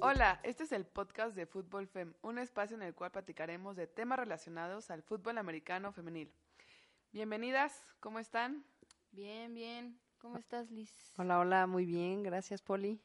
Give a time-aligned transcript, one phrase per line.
[0.00, 3.86] Hola, este es el podcast de Fútbol Fem, un espacio en el cual platicaremos de
[3.86, 6.32] temas relacionados al fútbol americano femenil.
[7.12, 8.64] Bienvenidas, ¿cómo están?
[9.12, 10.00] Bien, bien.
[10.18, 11.12] ¿Cómo estás, Liz?
[11.16, 13.00] Hola, hola, muy bien, gracias, Poli.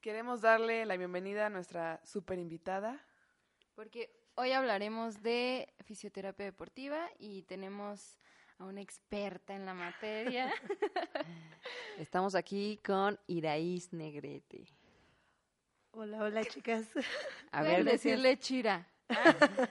[0.00, 3.04] Queremos darle la bienvenida a nuestra super invitada.
[3.74, 8.18] Porque hoy hablaremos de fisioterapia deportiva y tenemos
[8.58, 10.50] a una experta en la materia.
[11.98, 14.64] Estamos aquí con Iraís Negrete.
[15.92, 16.86] Hola, hola chicas.
[17.52, 18.86] A ver, decirle Chira.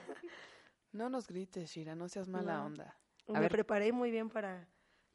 [0.92, 2.64] No nos grites, Shira, no seas mala No.
[2.66, 2.96] onda.
[3.28, 3.50] Me ver.
[3.50, 4.66] preparé muy bien para,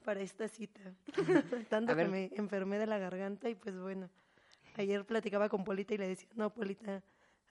[0.04, 0.80] para esta cita.
[1.70, 2.08] Tanto A que ver.
[2.12, 4.08] me enfermé de la garganta y pues bueno,
[4.76, 7.02] ayer platicaba con Polita y le decía, no, Polita,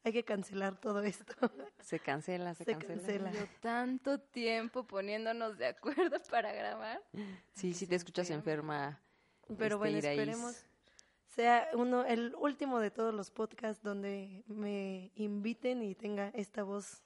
[0.05, 1.25] hay que cancelar todo esto.
[1.81, 2.97] se cancela, se, Se cancela.
[2.97, 3.33] cancela.
[3.33, 7.03] Yo tanto tiempo poniéndonos de acuerdo para grabar.
[7.55, 9.01] Sí, sí te escuchas enferma.
[9.49, 10.19] Pero este, bueno, Iraís.
[10.21, 10.65] esperemos
[11.35, 17.03] sea uno el último de todos los podcasts donde me inviten y tenga esta voz.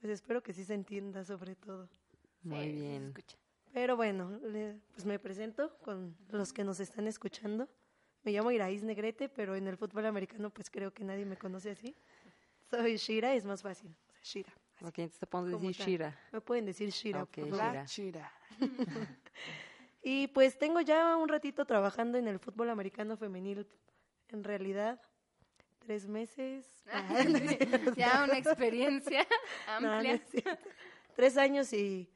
[0.00, 1.88] Pues espero que sí se entienda sobre todo.
[2.42, 3.06] Muy Sí, bien.
[3.08, 3.36] escucha.
[3.72, 7.68] Pero bueno, le- pues me presento con los que nos están escuchando.
[8.24, 11.70] Me llamo Iraís Negrete, pero en el fútbol americano pues creo que nadie me conoce
[11.70, 11.94] así.
[12.70, 13.90] Soy Shira, es más fácil.
[13.90, 14.52] O sea, Shira.
[14.76, 14.86] así.
[14.86, 15.86] Ok, entonces te decir tal.
[15.86, 16.18] Shira.
[16.32, 17.22] Me pueden decir Shira.
[17.22, 17.84] Ok, por Shira.
[17.84, 18.32] Shira.
[20.06, 23.66] Y pues tengo ya un ratito trabajando en el fútbol americano femenil.
[24.28, 25.00] En realidad,
[25.78, 26.84] tres meses.
[26.92, 27.94] Ah, no es cierto.
[27.94, 29.26] ya una experiencia
[29.80, 30.58] No, no amplia.
[31.16, 32.10] Tres años y,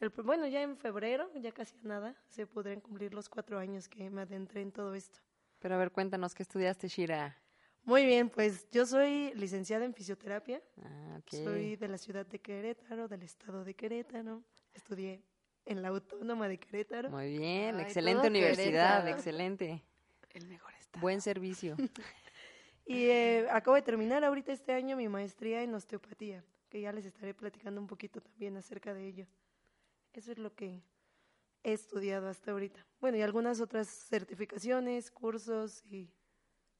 [0.00, 3.88] el, bueno, ya en febrero, ya casi a nada, se podrían cumplir los cuatro años
[3.88, 5.20] que me adentré en todo esto.
[5.64, 7.38] Pero a ver, cuéntanos, ¿qué estudiaste, Shira?
[7.84, 10.60] Muy bien, pues yo soy licenciada en fisioterapia.
[10.82, 11.42] Ah, ok.
[11.42, 14.42] Soy de la ciudad de Querétaro, del estado de Querétaro.
[14.74, 15.22] Estudié
[15.64, 17.08] en la Autónoma de Querétaro.
[17.08, 19.16] Muy bien, Ay, excelente universidad, Querétaro.
[19.16, 19.82] excelente.
[20.34, 21.00] El mejor está.
[21.00, 21.76] Buen servicio.
[22.84, 27.06] Y eh, acabo de terminar ahorita este año mi maestría en osteopatía, que ya les
[27.06, 29.26] estaré platicando un poquito también acerca de ello.
[30.12, 30.82] Eso es lo que
[31.64, 32.86] he estudiado hasta ahorita.
[33.00, 36.08] Bueno, y algunas otras certificaciones, cursos y...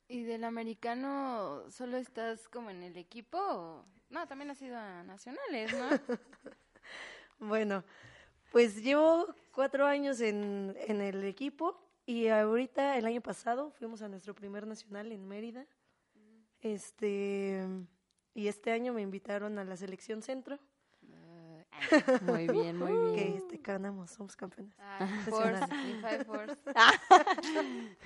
[0.06, 3.38] ¿Y del americano solo estás como en el equipo?
[3.38, 5.88] o- No, también has ido a nacionales, ¿no?
[7.38, 7.82] Bueno,
[8.52, 14.08] pues llevo cuatro años en, en el equipo y ahorita el año pasado fuimos a
[14.08, 15.66] nuestro primer nacional en Mérida.
[16.60, 17.66] Este
[18.34, 20.58] y este año me invitaron a la selección centro,
[22.22, 23.36] Muy bien, muy que bien.
[23.36, 24.74] este ganamos, somos campeones.
[24.78, 26.62] Ah, Force, y Five Force.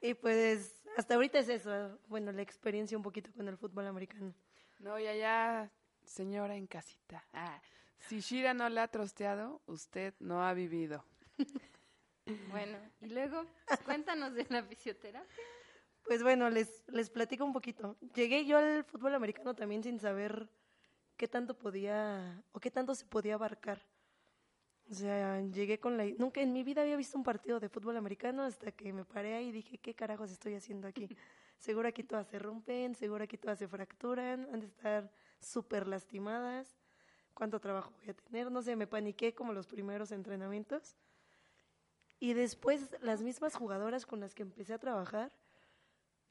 [0.00, 4.34] Y pues hasta ahorita es eso, bueno, la experiencia un poquito con el fútbol americano.
[4.78, 5.70] No, y allá,
[6.04, 7.24] señora en casita.
[7.32, 7.60] Ah,
[7.98, 11.04] si Shira no le ha trosteado, usted no ha vivido.
[12.50, 13.44] Bueno, y luego,
[13.84, 15.44] cuéntanos de la fisioterapia.
[16.04, 17.98] Pues bueno, les, les platico un poquito.
[18.14, 20.48] Llegué yo al fútbol americano también sin saber
[21.16, 23.80] qué tanto podía o qué tanto se podía abarcar.
[24.90, 26.04] O sea, llegué con la...
[26.18, 29.34] Nunca en mi vida había visto un partido de fútbol americano hasta que me paré
[29.34, 31.08] ahí y dije, ¿qué carajos estoy haciendo aquí?
[31.58, 35.10] Seguro aquí todas se rompen, seguro aquí todas se fracturan, han de estar
[35.40, 36.76] súper lastimadas.
[37.32, 38.50] ¿Cuánto trabajo voy a tener?
[38.50, 40.96] No sé, me paniqué como los primeros entrenamientos.
[42.20, 45.32] Y después las mismas jugadoras con las que empecé a trabajar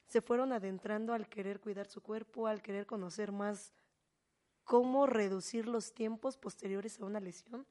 [0.06, 3.72] se fueron adentrando al querer cuidar su cuerpo, al querer conocer más
[4.64, 7.66] cómo reducir los tiempos posteriores a una lesión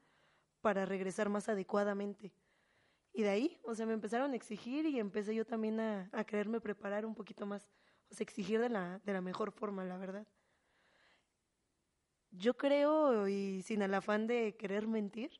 [0.60, 2.32] para regresar más adecuadamente.
[3.12, 6.24] Y de ahí, o sea, me empezaron a exigir y empecé yo también a, a
[6.24, 7.68] quererme preparar un poquito más,
[8.10, 10.26] o sea, exigir de la, de la mejor forma, la verdad.
[12.30, 15.30] Yo creo, y sin el afán de querer mentir,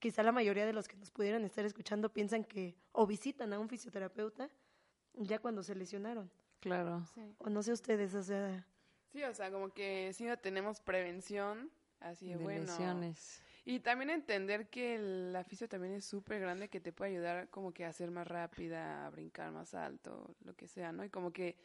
[0.00, 3.60] quizá la mayoría de los que nos pudieran estar escuchando piensan que o visitan a
[3.60, 4.50] un fisioterapeuta
[5.14, 6.30] ya cuando se lesionaron.
[6.58, 7.04] Claro.
[7.14, 7.34] Sí.
[7.38, 8.66] O no sé ustedes, o sea,
[9.12, 12.60] Sí, o sea, como que si no tenemos prevención, así de De bueno.
[12.60, 13.42] lesiones.
[13.64, 17.72] Y también entender que el fisio también es súper grande, que te puede ayudar como
[17.72, 21.04] que a ser más rápida, a brincar más alto, lo que sea, ¿no?
[21.04, 21.56] Y como que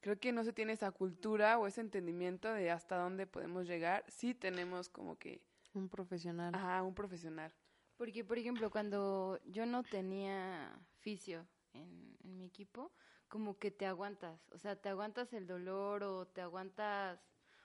[0.00, 4.04] creo que no se tiene esa cultura o ese entendimiento de hasta dónde podemos llegar
[4.08, 5.42] si tenemos como que,
[5.74, 6.54] Un profesional.
[6.54, 7.52] ajá, un profesional.
[7.96, 12.92] Porque, por ejemplo, cuando yo no tenía fisio en, en mi equipo,
[13.32, 17.18] como que te aguantas, o sea, te aguantas el dolor o te aguantas,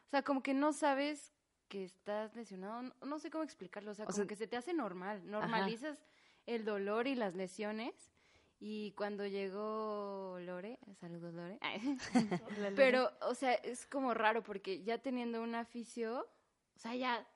[0.05, 1.33] o sea, como que no sabes
[1.67, 4.47] que estás lesionado, no, no sé cómo explicarlo, o sea, O como sea- que se
[4.47, 6.01] te hace normal, normalizas
[6.45, 8.13] el dolor y las lesiones.
[8.61, 11.59] Y cuando llegó Lore, saludos Lore,
[12.77, 16.29] pero, o sea, es como raro porque ya teniendo un aficio,
[16.77, 17.27] o sea, ya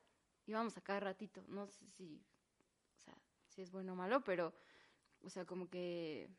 [0.46, 2.24] íbamos a cada ratito, no sé si,
[2.96, 3.14] o sea,
[3.50, 4.54] si es bueno o malo, pero,
[5.22, 6.30] o sea, como que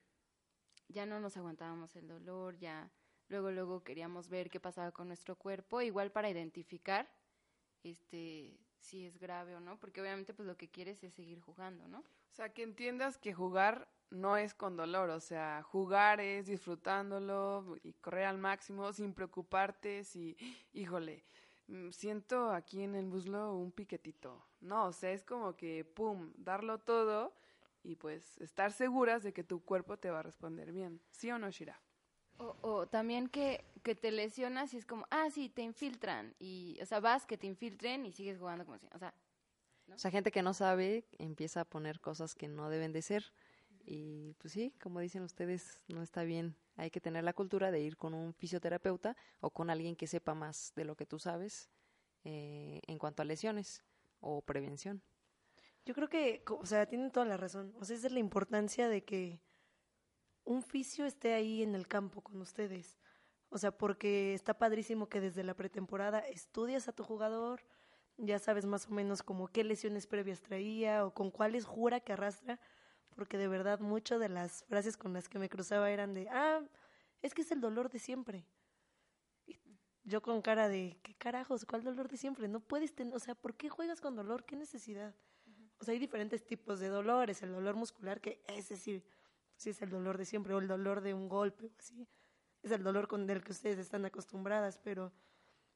[0.92, 2.90] ya no nos aguantábamos el dolor, ya
[3.28, 7.08] luego, luego queríamos ver qué pasaba con nuestro cuerpo, igual para identificar
[7.82, 11.86] este si es grave o no, porque obviamente pues lo que quieres es seguir jugando,
[11.88, 12.00] ¿no?
[12.00, 17.76] O sea, que entiendas que jugar no es con dolor, o sea, jugar es disfrutándolo
[17.82, 20.36] y correr al máximo sin preocuparte si,
[20.72, 21.24] híjole,
[21.68, 24.44] mm, siento aquí en el muslo un piquetito.
[24.60, 27.34] No, o sea, es como que, pum, darlo todo
[27.82, 31.00] y pues estar seguras de que tu cuerpo te va a responder bien.
[31.10, 31.80] ¿Sí o no, Shira?
[32.38, 36.34] O, o también que, que te lesionas y es como, ah, sí, te infiltran.
[36.38, 39.14] Y, o sea, vas que te infiltren y sigues jugando como si, o sea,
[39.94, 43.32] O sea, gente que no sabe empieza a poner cosas que no deben de ser.
[43.84, 46.56] Y pues sí, como dicen ustedes, no está bien.
[46.76, 50.34] Hay que tener la cultura de ir con un fisioterapeuta o con alguien que sepa
[50.34, 51.68] más de lo que tú sabes
[52.24, 53.82] eh, en cuanto a lesiones
[54.20, 55.02] o prevención.
[55.84, 57.74] Yo creo que, o sea, tienen toda la razón.
[57.80, 59.40] O sea, esa es la importancia de que
[60.44, 62.98] un fisio esté ahí en el campo con ustedes.
[63.48, 67.60] O sea, porque está padrísimo que desde la pretemporada estudias a tu jugador,
[68.16, 72.12] ya sabes más o menos como qué lesiones previas traía o con cuáles jura que
[72.12, 72.60] arrastra,
[73.14, 76.62] porque de verdad muchas de las frases con las que me cruzaba eran de, ah,
[77.20, 78.46] es que es el dolor de siempre.
[79.46, 79.58] Y
[80.04, 81.64] yo con cara de, ¿qué carajos?
[81.66, 82.48] ¿Cuál dolor de siempre?
[82.48, 84.44] No puedes tener, o sea, ¿por qué juegas con dolor?
[84.44, 85.14] ¿Qué necesidad?
[85.82, 87.42] O sea, hay diferentes tipos de dolores.
[87.42, 89.02] El dolor muscular, que ese sí,
[89.56, 92.06] sí es el dolor de siempre, o el dolor de un golpe, o así.
[92.62, 95.12] Es el dolor con el que ustedes están acostumbradas, pero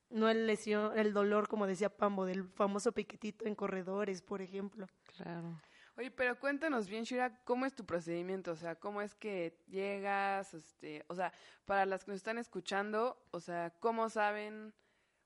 [0.09, 4.87] no el lesión, el dolor, como decía Pambo, del famoso piquetito en corredores, por ejemplo.
[5.17, 5.61] Claro.
[5.97, 8.53] Oye, pero cuéntanos bien, Shira, ¿cómo es tu procedimiento?
[8.53, 10.55] O sea, ¿cómo es que llegas?
[10.55, 11.33] Este, o sea,
[11.65, 14.73] para las que nos están escuchando, o sea, ¿cómo saben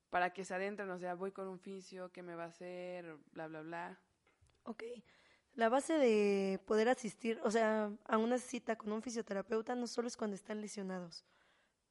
[0.09, 0.89] para que se adentren?
[0.89, 3.19] O sea, voy con un fisio, ¿qué me va a hacer?
[3.33, 4.01] Bla, bla, bla.
[4.71, 4.85] Ok.
[5.55, 10.07] La base de poder asistir, o sea, a una cita con un fisioterapeuta no solo
[10.07, 11.25] es cuando están lesionados.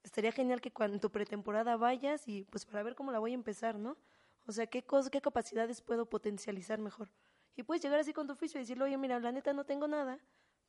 [0.01, 3.31] Estaría genial que cuando en tu pretemporada vayas y pues para ver cómo la voy
[3.31, 3.97] a empezar, ¿no?
[4.45, 7.11] O sea, qué cosas, qué capacidades puedo potencializar mejor.
[7.57, 9.89] Y puedes llegar así con tu fisio y decirle, oye, mira, la neta no tengo
[9.89, 10.17] nada,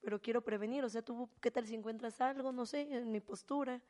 [0.00, 0.84] pero quiero prevenir.
[0.84, 2.50] O sea, tú, ¿qué tal si encuentras algo?
[2.50, 3.80] No sé, en mi postura.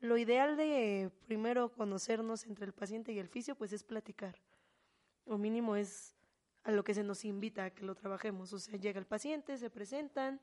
[0.00, 4.40] Lo ideal de primero conocernos entre el paciente y el fisio, pues es platicar.
[5.26, 6.15] O mínimo es
[6.66, 8.52] a lo que se nos invita a que lo trabajemos.
[8.52, 10.40] O sea, llega el paciente, se presentan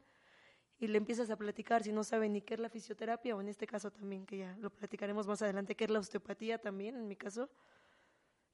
[0.80, 3.50] y le empiezas a platicar si no sabe ni qué es la fisioterapia o en
[3.50, 7.10] este caso también, que ya lo platicaremos más adelante, qué es la osteopatía también, en
[7.10, 7.50] mi caso.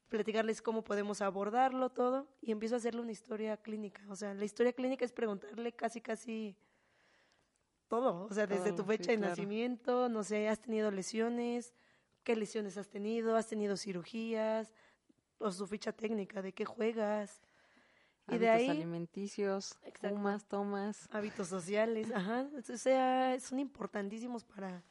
[0.10, 4.02] Platicarles cómo podemos abordarlo todo y empiezo a hacerle una historia clínica.
[4.10, 6.58] O sea, la historia clínica es preguntarle casi, casi
[7.88, 8.26] todo.
[8.26, 9.30] O sea, desde tu fecha sí, de claro.
[9.30, 11.76] nacimiento, no sé, has tenido lesiones,
[12.24, 14.74] qué lesiones has tenido, has tenido cirugías,
[15.38, 17.42] o su ficha técnica, de qué juegas.
[18.32, 20.10] Y de Hábitos ahí, alimenticios, Exacto.
[20.10, 21.08] fumas, tomas.
[21.12, 24.84] hábitos sociales, ajá, o sea, son importantísimos para,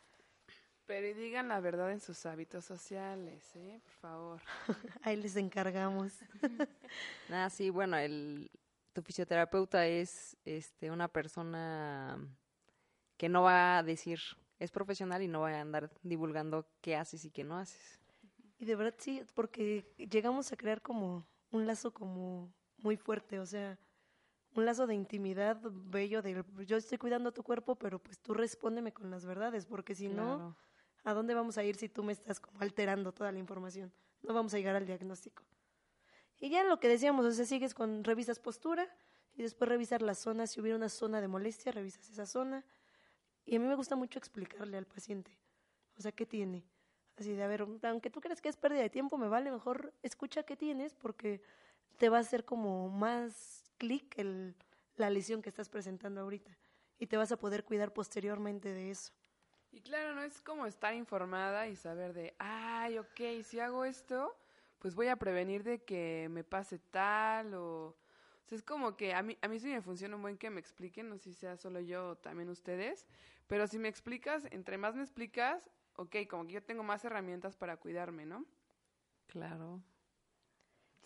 [0.87, 3.81] Pero y digan la verdad en sus hábitos sociales, ¿eh?
[3.85, 4.41] Por favor.
[5.03, 6.13] ahí les encargamos.
[7.31, 8.51] Ah, sí, bueno, el,
[8.95, 12.19] tu fisioterapeuta es este, una persona
[13.19, 14.19] que no va a decir,
[14.59, 18.01] es profesional y no va a andar divulgando qué haces y qué no haces.
[18.59, 23.47] Y de verdad sí, porque llegamos a crear como un lazo como muy fuerte, o
[23.47, 23.79] sea,
[24.55, 28.93] un lazo de intimidad bello de yo estoy cuidando tu cuerpo, pero pues tú respóndeme
[28.93, 30.57] con las verdades, porque si no.
[31.05, 33.93] ¿a dónde vamos a ir si tú me estás como alterando toda la información?
[34.23, 35.43] No vamos a llegar al diagnóstico.
[36.39, 38.87] Y ya lo que decíamos, o sea, sigues con, revisas postura
[39.35, 42.65] y después revisar la zona, si hubiera una zona de molestia, revisas esa zona.
[43.45, 45.39] Y a mí me gusta mucho explicarle al paciente,
[45.97, 46.65] o sea, ¿qué tiene?
[47.17, 49.95] Así de, a ver, aunque tú creas que es pérdida de tiempo, me vale mejor
[50.03, 51.41] escucha qué tienes porque
[51.97, 54.55] te va a hacer como más clic el,
[54.97, 56.57] la lesión que estás presentando ahorita
[56.99, 59.13] y te vas a poder cuidar posteriormente de eso.
[59.71, 64.37] Y claro, no es como estar informada y saber de, ay, ok, si hago esto,
[64.79, 67.97] pues voy a prevenir de que me pase tal o...
[68.45, 70.49] O sea, es como que a mí, a mí sí me funciona un buen que
[70.49, 73.07] me expliquen, no sé si sea solo yo o también ustedes,
[73.47, 77.57] pero si me explicas, entre más me explicas, ok, como que yo tengo más herramientas
[77.57, 78.47] para cuidarme, ¿no?
[79.27, 79.83] Claro.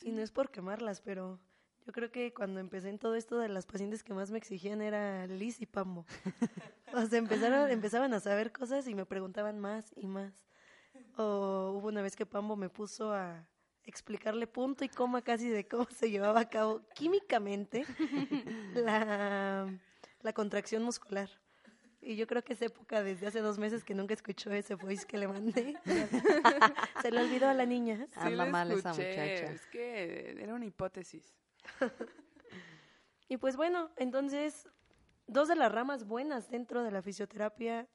[0.00, 1.38] Y no es por quemarlas, pero
[1.86, 4.80] yo creo que cuando empecé en todo esto de las pacientes que más me exigían
[4.80, 6.06] era Liz y Pambo.
[6.94, 10.32] o sea, empezaron, empezaban a saber cosas y me preguntaban más y más.
[11.16, 13.46] O hubo una vez que Pambo me puso a
[13.84, 17.84] explicarle punto y coma casi de cómo se llevaba a cabo químicamente
[18.74, 19.68] la,
[20.20, 21.28] la contracción muscular.
[22.04, 25.06] Y yo creo que es época desde hace dos meses que nunca escuchó ese voice
[25.06, 25.78] que le mandé.
[27.02, 28.06] se le olvidó a la niña.
[28.08, 29.52] Sí Anda mal esa muchacha.
[29.52, 31.32] Es que era una hipótesis.
[33.28, 34.68] Y pues bueno, entonces
[35.26, 37.88] dos de las ramas buenas dentro de la fisioterapia,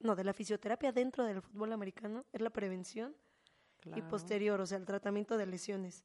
[0.00, 3.14] no, de la fisioterapia dentro del fútbol americano es la prevención
[3.94, 6.04] y posterior, o sea, el tratamiento de lesiones,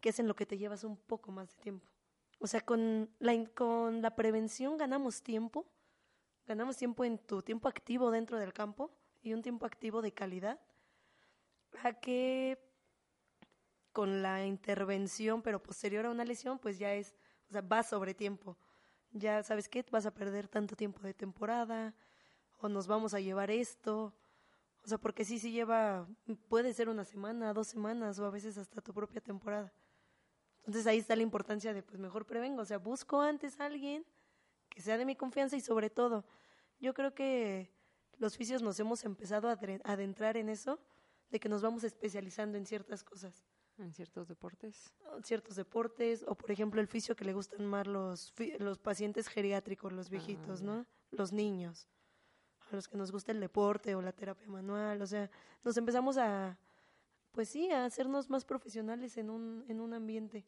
[0.00, 1.86] que es en lo que te llevas un poco más de tiempo.
[2.38, 5.66] O sea, con la, con la prevención ganamos tiempo,
[6.46, 8.90] ganamos tiempo en tu tiempo activo dentro del campo
[9.22, 10.60] y un tiempo activo de calidad,
[11.82, 12.58] a que
[13.92, 17.14] con la intervención, pero posterior a una lesión, pues ya es,
[17.48, 18.56] o sea, va sobre tiempo.
[19.12, 21.94] Ya sabes qué, vas a perder tanto tiempo de temporada,
[22.58, 24.14] o nos vamos a llevar esto,
[24.84, 26.08] o sea, porque sí, sí lleva,
[26.48, 29.72] puede ser una semana, dos semanas, o a veces hasta tu propia temporada.
[30.60, 34.04] Entonces ahí está la importancia de, pues mejor prevengo, o sea, busco antes a alguien
[34.74, 36.24] que sea de mi confianza y sobre todo,
[36.80, 37.70] yo creo que
[38.18, 40.78] los fisios nos hemos empezado a adentrar en eso,
[41.30, 43.44] de que nos vamos especializando en ciertas cosas
[43.78, 44.92] En ciertos deportes.
[45.22, 49.28] ciertos deportes o por ejemplo el fisio que le gustan más los fi- los pacientes
[49.28, 50.66] geriátricos, los viejitos, ya.
[50.66, 50.86] ¿no?
[51.10, 51.88] Los niños,
[52.70, 55.30] a los que nos gusta el deporte o la terapia manual, o sea,
[55.64, 56.58] nos empezamos a
[57.32, 60.44] pues sí, a hacernos más profesionales en un en un ambiente.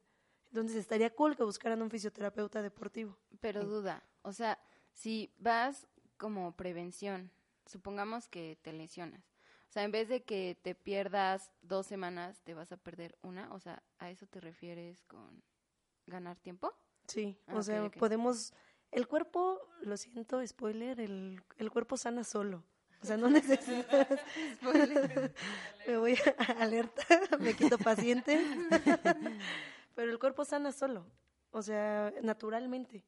[0.48, 3.16] Entonces estaría cool que buscaran un fisioterapeuta deportivo.
[3.40, 4.58] Pero duda, o sea,
[4.92, 7.30] si vas como prevención,
[7.66, 9.22] supongamos que te lesionas,
[9.68, 13.52] o sea, en vez de que te pierdas dos semanas, te vas a perder una,
[13.52, 15.42] o sea, ¿a eso te refieres con
[16.06, 16.72] ganar tiempo?
[17.06, 18.54] Sí, Ah, o sea, podemos
[18.92, 22.64] el cuerpo, lo siento, spoiler, el, el cuerpo sana solo.
[23.02, 24.08] O sea, no necesitas
[25.86, 27.04] me voy a alerta,
[27.40, 28.40] me quito paciente.
[29.94, 31.04] Pero el cuerpo sana solo,
[31.50, 33.04] o sea, naturalmente.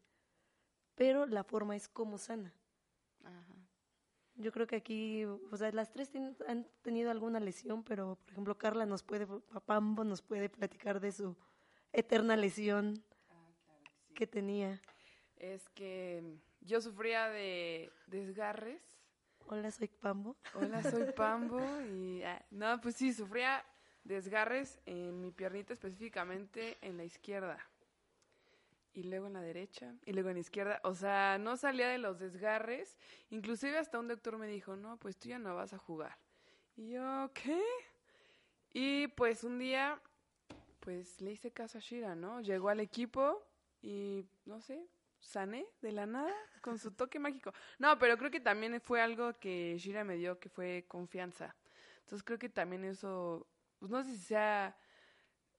[0.96, 2.52] Pero la forma es como sana.
[3.22, 3.54] Ajá.
[4.38, 6.10] Yo creo que aquí, o sea, las tres
[6.46, 11.12] han tenido alguna lesión, pero por ejemplo, Carla nos puede, Papambo nos puede platicar de
[11.12, 11.36] su
[11.92, 13.02] eterna lesión
[14.14, 14.82] que tenía.
[15.36, 18.82] Es que yo sufría de desgarres.
[19.46, 20.36] Hola, soy Pambo.
[20.54, 23.64] Hola, soy Pambo y ah, no, pues sí, sufría
[24.04, 27.58] desgarres en mi piernita específicamente en la izquierda.
[28.96, 30.80] Y luego en la derecha, y luego en la izquierda.
[30.82, 32.96] O sea, no salía de los desgarres.
[33.28, 36.16] Inclusive hasta un doctor me dijo, no, pues tú ya no vas a jugar.
[36.76, 37.62] Y yo, ¿qué?
[38.72, 40.00] Y pues un día,
[40.80, 42.40] pues le hice caso a Shira, ¿no?
[42.40, 43.46] Llegó al equipo
[43.82, 44.88] y, no sé,
[45.20, 47.52] sané de la nada con su toque mágico.
[47.78, 51.54] No, pero creo que también fue algo que Shira me dio, que fue confianza.
[51.98, 53.46] Entonces creo que también eso,
[53.78, 54.74] pues no sé si sea,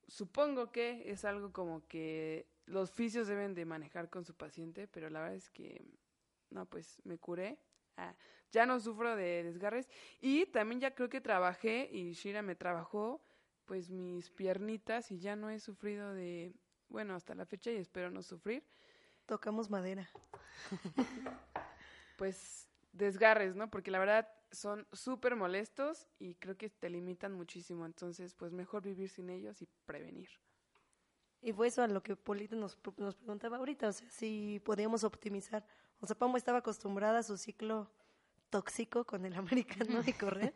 [0.07, 5.09] supongo que es algo como que los fisios deben de manejar con su paciente, pero
[5.09, 5.85] la verdad es que,
[6.49, 7.59] no, pues me curé.
[7.97, 8.15] Ah,
[8.51, 9.89] ya no sufro de desgarres
[10.21, 13.23] y también ya creo que trabajé y Shira me trabajó
[13.65, 16.53] pues mis piernitas y ya no he sufrido de,
[16.89, 18.63] bueno, hasta la fecha y espero no sufrir,
[19.27, 20.09] Tocamos madera.
[22.17, 23.69] pues desgarres, ¿no?
[23.69, 28.83] Porque la verdad son súper molestos y creo que te limitan muchísimo, entonces pues mejor
[28.83, 30.29] vivir sin ellos y prevenir.
[31.41, 35.03] Y fue eso a lo que Polita nos, nos preguntaba ahorita, o sea, si podíamos
[35.03, 35.65] optimizar.
[35.99, 37.91] O sea, Pambo estaba acostumbrada a su ciclo
[38.49, 40.53] tóxico con el americano y correr,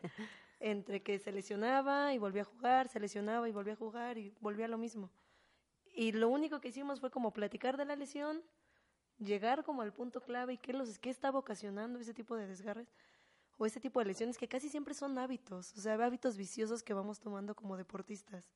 [0.60, 4.34] entre que se lesionaba y volvía a jugar, se lesionaba y volvía a jugar y
[4.40, 5.10] volvía a lo mismo.
[5.94, 8.42] Y lo único que hicimos fue como platicar de la lesión,
[9.18, 12.88] llegar como al punto clave y qué, los, qué estaba ocasionando ese tipo de desgarres
[13.62, 16.94] o ese tipo de lesiones que casi siempre son hábitos, o sea, hábitos viciosos que
[16.94, 18.50] vamos tomando como deportistas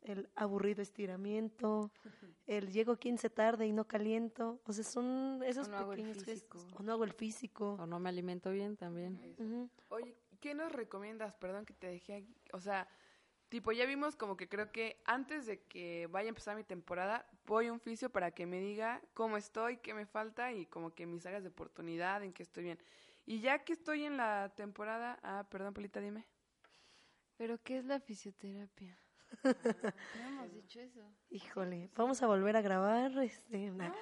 [0.00, 1.90] el aburrido estiramiento,
[2.46, 5.98] el llego 15 tarde y no caliento, o sea, son esos O no hago el
[5.98, 6.58] pequeños físico.
[6.58, 6.80] gestos.
[6.80, 7.76] O no hago el físico.
[7.78, 9.20] O no me alimento bien también.
[9.36, 9.68] Ujú.
[9.90, 11.34] Oye, ¿qué nos recomiendas?
[11.34, 12.34] Perdón que te dejé aquí.
[12.54, 12.88] O sea,
[13.50, 17.28] tipo, ya vimos como que creo que antes de que vaya a empezar mi temporada,
[17.44, 20.94] voy a un fisio para que me diga cómo estoy, qué me falta y como
[20.94, 22.78] que mis áreas de oportunidad, en qué estoy bien.
[23.30, 26.26] Y ya que estoy en la temporada, ah, perdón, Polita, dime.
[27.36, 28.98] ¿Pero qué es la fisioterapia?
[29.44, 29.50] No
[30.26, 31.00] hemos dicho eso.
[31.30, 33.16] Híjole, vamos a volver a grabar.
[33.18, 33.94] Este, no,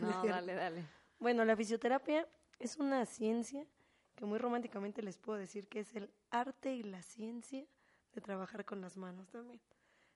[0.00, 0.86] no dale, dale.
[1.18, 2.26] Bueno, la fisioterapia
[2.58, 3.66] es una ciencia
[4.14, 7.66] que muy románticamente les puedo decir que es el arte y la ciencia
[8.14, 9.60] de trabajar con las manos también.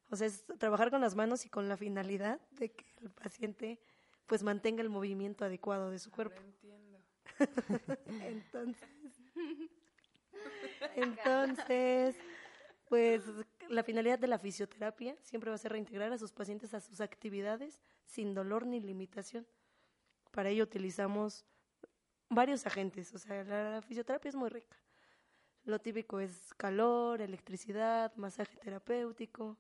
[0.09, 3.79] O sea, es trabajar con las manos y con la finalidad de que el paciente
[4.25, 6.41] pues mantenga el movimiento adecuado de su cuerpo.
[6.41, 6.84] Lo entiendo.
[8.23, 8.89] Entonces,
[10.97, 12.17] entonces,
[12.89, 13.23] pues
[13.69, 17.01] la finalidad de la fisioterapia siempre va a ser reintegrar a sus pacientes a sus
[17.01, 19.47] actividades sin dolor ni limitación.
[20.31, 21.45] Para ello utilizamos
[22.29, 24.77] varios agentes, o sea, la, la fisioterapia es muy rica.
[25.65, 29.57] Lo típico es calor, electricidad, masaje terapéutico.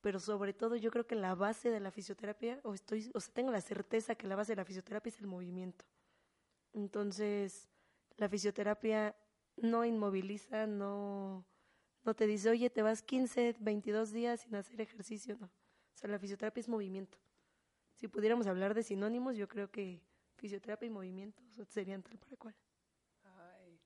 [0.00, 3.34] pero sobre todo yo creo que la base de la fisioterapia, o estoy, o sea,
[3.34, 5.84] tengo la certeza que la base de la fisioterapia es el movimiento.
[6.72, 7.68] Entonces,
[8.16, 9.16] la fisioterapia
[9.56, 11.44] no inmoviliza, no,
[12.04, 15.46] no te dice, oye, te vas 15, 22 días sin hacer ejercicio, no.
[15.46, 17.18] O sea, la fisioterapia es movimiento.
[17.96, 20.00] Si pudiéramos hablar de sinónimos, yo creo que
[20.36, 22.54] fisioterapia y movimiento serían tal para cual.
[23.24, 23.78] Ay,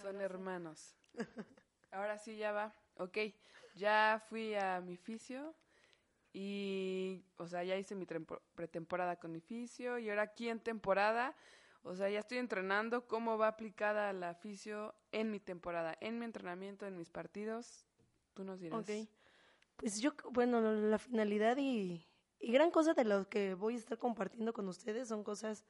[0.00, 0.96] son hermanos.
[1.90, 2.74] Ahora sí ya va.
[2.96, 3.18] Ok,
[3.74, 5.54] ya fui a mi fisio
[6.32, 8.06] y, o sea, ya hice mi
[8.54, 11.34] pretemporada con mi fisio y ahora aquí en temporada,
[11.82, 16.24] o sea, ya estoy entrenando cómo va aplicada la fisio en mi temporada, en mi
[16.24, 17.86] entrenamiento, en mis partidos.
[18.34, 18.80] Tú nos dirás.
[18.80, 19.08] Ok.
[19.76, 22.06] Pues yo, bueno, la finalidad y,
[22.38, 25.64] y gran cosa de lo que voy a estar compartiendo con ustedes son cosas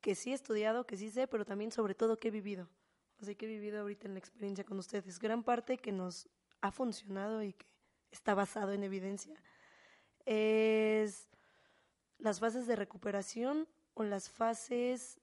[0.00, 2.68] que sí he estudiado, que sí sé, pero también sobre todo que he vivido.
[3.20, 5.20] Sea, que he vivido ahorita en la experiencia con ustedes.
[5.20, 6.28] Gran parte que nos
[6.60, 7.66] ha funcionado y que
[8.10, 9.40] está basado en evidencia
[10.24, 11.28] es
[12.18, 15.20] las fases de recuperación o las fases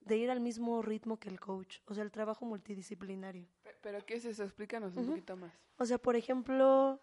[0.00, 3.46] de ir al mismo ritmo que el coach, o sea, el trabajo multidisciplinario.
[3.82, 4.44] ¿Pero qué es eso?
[4.44, 5.52] Explícanos un poquito más.
[5.76, 7.00] O sea, por ejemplo,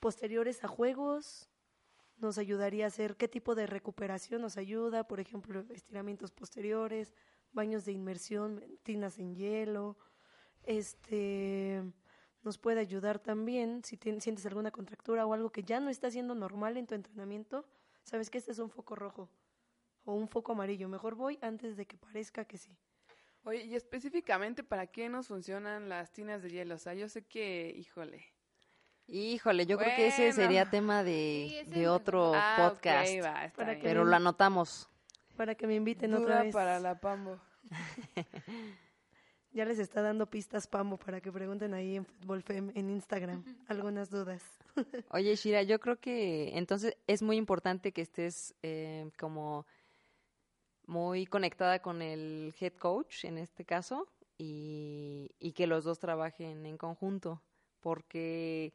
[0.00, 1.50] posteriores a juegos,
[2.16, 7.12] nos ayudaría a hacer qué tipo de recuperación nos ayuda, por ejemplo, estiramientos posteriores,
[7.52, 9.98] baños de inmersión, tinas en hielo,
[10.62, 11.82] este
[12.42, 16.34] nos puede ayudar también si sientes alguna contractura o algo que ya no está siendo
[16.34, 17.66] normal en tu entrenamiento,
[18.02, 19.30] sabes que este es un foco rojo
[20.04, 22.76] o un foco amarillo, mejor voy antes de que parezca que sí.
[23.44, 27.22] Oye, y específicamente para qué nos funcionan las tinas de hielo, o sea, yo sé
[27.22, 28.24] que, híjole,
[29.06, 33.12] Híjole, yo creo que ese sería tema de, de otro ah, podcast.
[33.82, 34.88] pero lo anotamos.
[35.36, 36.54] Para que me inviten otra vez.
[36.54, 37.38] para la Pambo.
[39.52, 43.44] ya les está dando pistas Pambo para que pregunten ahí en Fútbol Fem en Instagram
[43.68, 44.42] algunas dudas.
[45.10, 49.66] Oye, Shira, yo creo que entonces es muy importante que estés eh, como
[50.86, 54.06] muy conectada con el head coach en este caso
[54.38, 57.42] y, y que los dos trabajen en conjunto
[57.80, 58.74] porque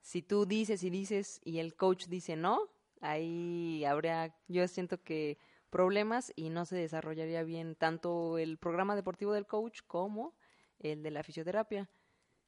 [0.00, 2.60] si tú dices y dices y el coach dice no,
[3.00, 5.38] ahí habría, yo siento que
[5.70, 10.34] problemas y no se desarrollaría bien tanto el programa deportivo del coach como
[10.78, 11.88] el de la fisioterapia.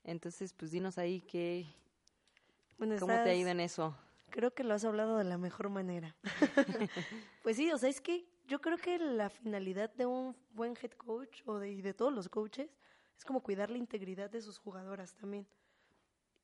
[0.05, 1.67] Entonces, pues dinos ahí qué,
[2.79, 3.95] cómo te ha ido en eso.
[4.31, 6.17] Creo que lo has hablado de la mejor manera.
[7.43, 10.93] pues sí, o sea, es que yo creo que la finalidad de un buen head
[10.93, 12.69] coach o de, de todos los coaches
[13.17, 15.47] es como cuidar la integridad de sus jugadoras también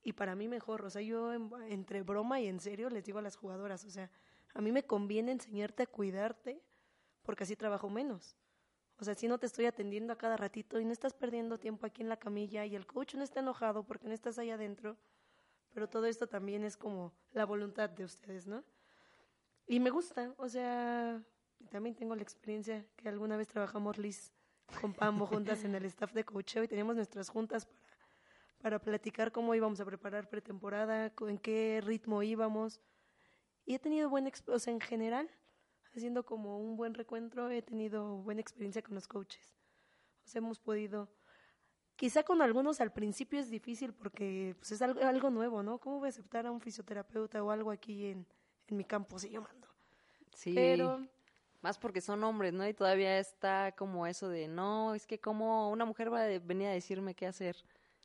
[0.05, 0.85] y para mí mejor.
[0.85, 4.11] O sea, yo entre broma y en serio les digo a las jugadoras, o sea,
[4.53, 6.63] a mí me conviene enseñarte a cuidarte
[7.23, 8.37] porque así trabajo menos.
[8.99, 11.87] O sea, si no te estoy atendiendo a cada ratito y no estás perdiendo tiempo
[11.87, 14.97] aquí en la camilla y el coach no está enojado porque no estás ahí adentro,
[15.73, 18.63] pero todo esto también es como la voluntad de ustedes, ¿no?
[19.67, 21.21] Y me gusta, o sea,
[21.71, 24.33] también tengo la experiencia que alguna vez trabajamos Liz
[24.81, 27.95] con Pambo juntas en el staff de coacheo y teníamos nuestras juntas para
[28.65, 32.81] para platicar cómo íbamos a preparar pretemporada, en qué ritmo íbamos.
[33.67, 35.31] Y he tenido buena experiencia, en general,
[35.95, 39.55] haciendo como un buen recuentro, he tenido buena experiencia con los coaches.
[40.25, 41.11] O sea, hemos podido,
[41.95, 45.77] quizá con algunos al principio es difícil porque pues, es algo, algo nuevo, ¿no?
[45.77, 48.27] ¿Cómo voy a aceptar a un fisioterapeuta o algo aquí en,
[48.69, 49.19] en mi campo?
[49.19, 49.69] Si yo mando.
[50.33, 50.55] Sí.
[50.55, 51.07] Pero
[51.65, 52.69] más porque son hombres, ¿no?
[52.69, 56.69] Y todavía está como eso de, no, es que como una mujer va a venir
[56.69, 57.57] a decirme qué hacer.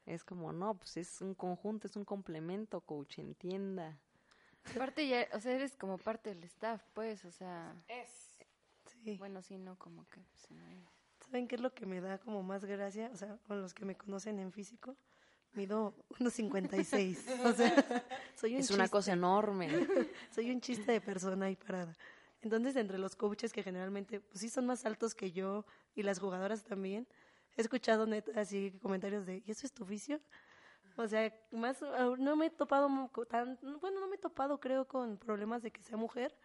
[0.06, 4.00] Es como, no, pues es un conjunto, es un complemento, coach, entienda.
[4.74, 7.76] Aparte ya, o sea, eres como parte del staff, pues, o sea.
[7.90, 8.38] Es.
[9.04, 9.18] Sí.
[9.18, 10.22] Bueno, sí, no, como que.
[10.22, 10.48] Pues,
[11.26, 13.12] ¿Saben qué es lo que me da como más gracia?
[13.14, 14.96] O sea, con los que me conocen en físico,
[15.52, 17.46] mido 1.56.
[17.46, 17.76] o sea,
[18.36, 19.68] soy un Es una cosa enorme.
[20.34, 21.94] soy un chiste de persona ahí parada.
[22.42, 26.20] Entonces, entre los coaches que generalmente, pues sí son más altos que yo y las
[26.20, 27.08] jugadoras también,
[27.58, 30.22] he escuchado así comentarios de, ¿y eso es tu oficio?
[30.96, 31.82] O sea, más,
[32.18, 32.90] no me he topado
[33.30, 36.36] tan, bueno, no me he topado creo con problemas de que sea mujer,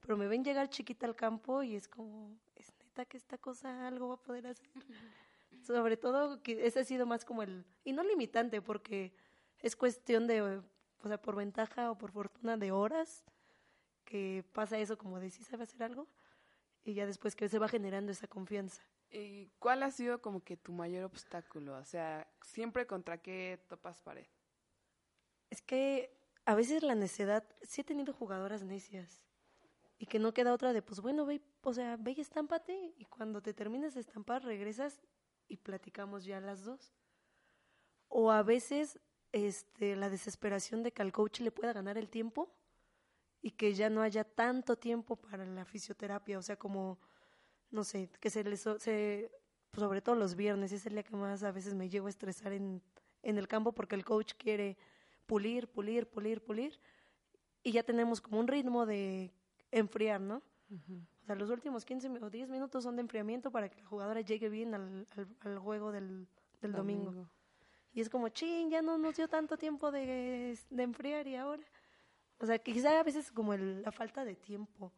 [0.00, 3.86] pero me ven llegar chiquita al campo y es como, es neta que esta cosa
[3.86, 4.68] algo va a poder hacer.
[5.62, 9.14] Sobre todo que ese ha sido más como el, y no limitante porque
[9.60, 10.62] es cuestión de, o
[11.08, 13.24] sea, por ventaja o por fortuna de horas
[14.14, 16.06] que pasa eso como de si sabe hacer algo
[16.84, 18.80] y ya después que se va generando esa confianza.
[19.10, 21.76] ¿Y cuál ha sido como que tu mayor obstáculo?
[21.76, 24.28] O sea, siempre contra qué topas pared.
[25.50, 29.24] Es que a veces la necedad, sí he tenido jugadoras necias
[29.98, 33.06] y que no queda otra de, pues bueno, ve, o sea, ve y estámpate y
[33.06, 35.00] cuando te termines de estampar regresas
[35.48, 36.94] y platicamos ya las dos.
[38.06, 39.00] O a veces
[39.32, 42.54] este, la desesperación de que al coach le pueda ganar el tiempo
[43.44, 46.98] y que ya no haya tanto tiempo para la fisioterapia, o sea, como,
[47.70, 49.30] no sé, que se les, se,
[49.74, 52.54] sobre todo los viernes, es el día que más a veces me llevo a estresar
[52.54, 52.80] en,
[53.22, 54.78] en el campo porque el coach quiere
[55.26, 56.80] pulir, pulir, pulir, pulir,
[57.62, 59.30] y ya tenemos como un ritmo de
[59.70, 60.42] enfriar, ¿no?
[61.22, 64.22] O sea, los últimos 15 o 10 minutos son de enfriamiento para que la jugadora
[64.22, 65.06] llegue bien al,
[65.40, 66.26] al, juego del,
[66.62, 67.28] del domingo.
[67.92, 71.62] Y es como, ching, ya no nos dio tanto tiempo de, de enfriar y ahora.
[72.44, 74.92] O sea, quizá a veces como la falta de tiempo.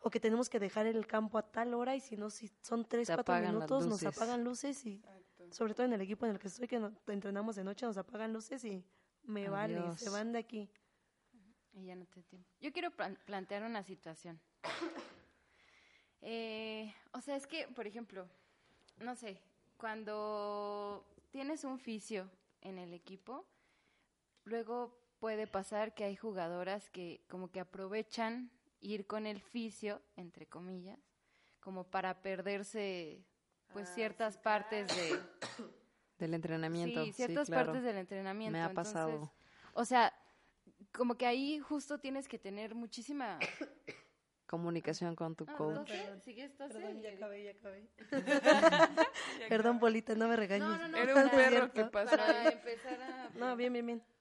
[0.00, 2.84] O que tenemos que dejar el campo a tal hora y si no, si son
[2.84, 5.02] 3, 4 minutos, nos apagan luces y
[5.50, 6.76] sobre todo en el equipo en el que estoy, que
[7.06, 8.84] entrenamos de noche, nos apagan luces y
[9.22, 10.70] me vale, se van de aquí.
[11.72, 12.46] Y ya no te tiempo.
[12.60, 14.38] Yo quiero plantear una situación.
[16.26, 18.26] Eh, o sea, es que, por ejemplo,
[18.96, 19.38] no sé,
[19.76, 22.30] cuando tienes un fisio
[22.62, 23.44] en el equipo,
[24.44, 30.44] luego puede pasar que hay jugadoras que como que aprovechan ir con el fisio, entre
[30.46, 30.98] comillas,
[31.60, 33.24] como para perderse
[33.72, 35.18] pues ah, ciertas partes de
[36.18, 37.02] del entrenamiento.
[37.06, 38.52] Sí, ciertas partes del entrenamiento.
[38.52, 39.32] Me ha pasado.
[39.72, 40.12] o sea,
[40.92, 43.38] como que ahí justo tienes que tener muchísima
[44.46, 45.90] comunicación con tu coach.
[46.58, 47.88] perdón, ya acabé, ya acabé.
[49.48, 50.68] perdón, Polita, no me regañes.
[50.68, 52.14] No, no, no, Era un perro que pasa.
[52.14, 53.30] Para empezar a...
[53.38, 54.13] No, bien, bien, bien.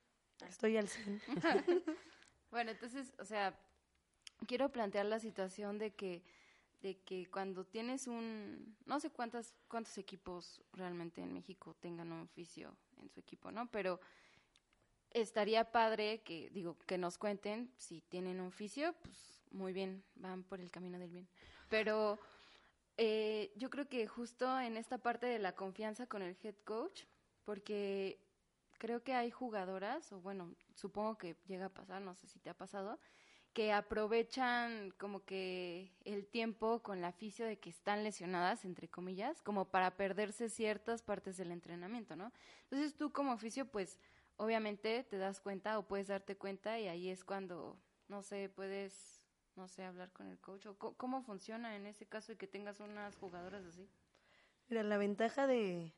[0.50, 1.22] Estoy al 100.
[2.52, 3.58] bueno, entonces, o sea,
[4.48, 6.24] quiero plantear la situación de que
[6.82, 12.22] de que cuando tienes un no sé cuántas cuántos equipos realmente en México tengan un
[12.22, 13.68] oficio en su equipo, ¿no?
[13.72, 14.02] Pero
[15.14, 20.44] estaría padre que, digo, que nos cuenten si tienen un oficio, pues muy bien, van
[20.44, 21.28] por el camino del bien.
[21.70, 22.20] Pero
[22.98, 27.04] eh, yo creo que justo en esta parte de la confianza con el head coach,
[27.46, 28.20] porque
[28.84, 32.50] creo que hay jugadoras, o bueno, supongo que llega a pasar, no sé si te
[32.50, 33.00] ha pasado,
[33.54, 39.42] que aprovechan como que el tiempo con la aficio de que están lesionadas, entre comillas,
[39.42, 42.34] como para perderse ciertas partes del entrenamiento, ¿no?
[42.64, 44.02] Entonces tú como oficio, pues
[44.36, 47.78] obviamente te das cuenta o puedes darte cuenta y ahí es cuando,
[48.10, 52.34] no sé, puedes, no sé, hablar con el coach o cómo funciona en ese caso
[52.34, 53.90] de que tengas unas jugadoras así.
[54.68, 55.94] Mira, la ventaja de,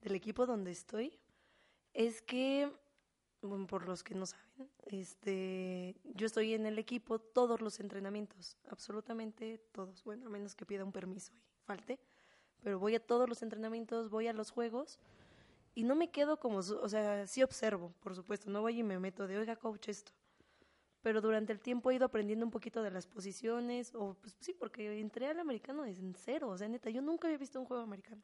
[0.00, 1.21] del equipo donde estoy
[1.92, 2.70] es que,
[3.42, 8.56] bueno, por los que no saben, este, yo estoy en el equipo todos los entrenamientos,
[8.68, 11.98] absolutamente todos, bueno, a menos que pida un permiso y falte,
[12.62, 14.98] pero voy a todos los entrenamientos, voy a los juegos
[15.74, 18.98] y no me quedo como, o sea, sí observo, por supuesto, no voy y me
[18.98, 20.12] meto de, oiga, coach, esto.
[21.00, 24.52] Pero durante el tiempo he ido aprendiendo un poquito de las posiciones, o pues sí,
[24.52, 27.82] porque entré al americano desde cero, o sea, neta, yo nunca había visto un juego
[27.82, 28.22] americano.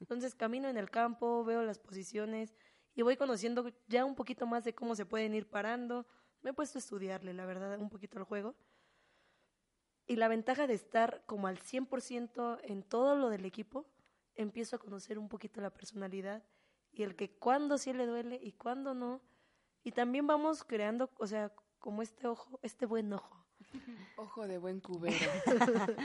[0.00, 2.54] Entonces camino en el campo, veo las posiciones
[2.98, 6.04] y voy conociendo ya un poquito más de cómo se pueden ir parando.
[6.42, 8.56] Me he puesto a estudiarle, la verdad, un poquito el juego.
[10.08, 13.86] Y la ventaja de estar como al 100% en todo lo del equipo,
[14.34, 16.42] empiezo a conocer un poquito la personalidad
[16.90, 19.22] y el que cuándo sí le duele y cuándo no.
[19.84, 23.46] Y también vamos creando, o sea, como este ojo, este buen ojo.
[24.16, 25.30] Ojo de buen cubero.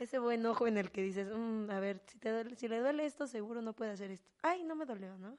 [0.00, 2.80] Ese buen ojo en el que dices, mm, a ver, si, te duele, si le
[2.80, 4.28] duele esto, seguro no puede hacer esto.
[4.42, 5.38] Ay, no me dolió, ¿no?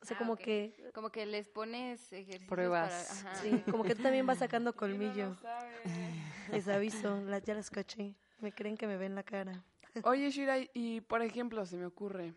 [0.00, 0.90] O sea, ah, como que...
[0.94, 3.24] Como que les pones ejercicios Pruebas.
[3.42, 5.36] Sí, como que tú también vas sacando colmillo.
[6.52, 8.14] les aviso, ya las caché.
[8.40, 9.64] Me creen que me ven la cara.
[10.04, 12.34] Oye, Shira, y por ejemplo, se me ocurre,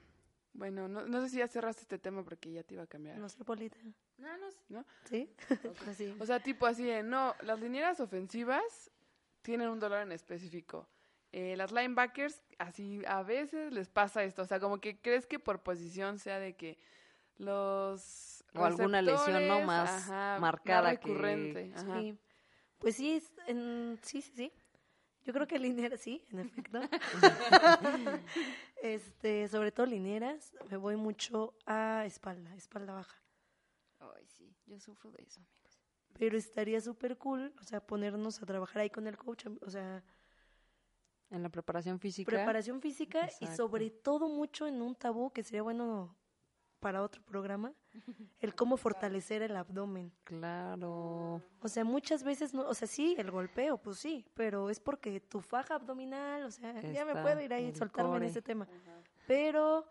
[0.54, 3.18] bueno, no, no sé si ya cerraste este tema porque ya te iba a cambiar.
[3.18, 3.78] No sé, Polita.
[4.18, 4.86] No, no ¿No?
[5.06, 5.30] ¿Sí?
[5.88, 6.16] así.
[6.20, 8.92] O sea, tipo así no, las linieras ofensivas
[9.42, 10.88] tienen un dolor en específico.
[11.32, 14.42] Eh, las linebackers, así a veces les pasa esto.
[14.42, 16.78] O sea, como que crees que por posición sea de que
[17.42, 18.44] los.
[18.54, 21.72] O alguna lesión no más marcada recurrente.
[21.72, 21.80] Que...
[21.80, 22.20] Sí.
[22.80, 24.54] Pues sí, en, sí, sí, sí.
[25.24, 26.80] Yo creo que lineras sí, en efecto.
[28.82, 33.22] este, sobre todo lineras, me voy mucho a espalda, espalda baja.
[34.00, 35.80] Ay, sí, yo sufro de eso, amigos.
[36.18, 40.04] Pero estaría súper cool, o sea, ponernos a trabajar ahí con el coach, o sea...
[41.30, 42.30] En la preparación física.
[42.30, 46.18] Preparación física y sobre todo mucho en un tabú que sería bueno
[46.82, 47.74] para otro programa,
[48.42, 50.12] el cómo fortalecer el abdomen.
[50.26, 51.42] Claro.
[51.62, 55.22] O sea, muchas veces, no, o sea, sí, el golpeo, pues sí, pero es porque
[55.22, 58.68] tu faja abdominal, o sea, ya me puedo ir ahí y soltarme en ese tema.
[59.28, 59.86] Pero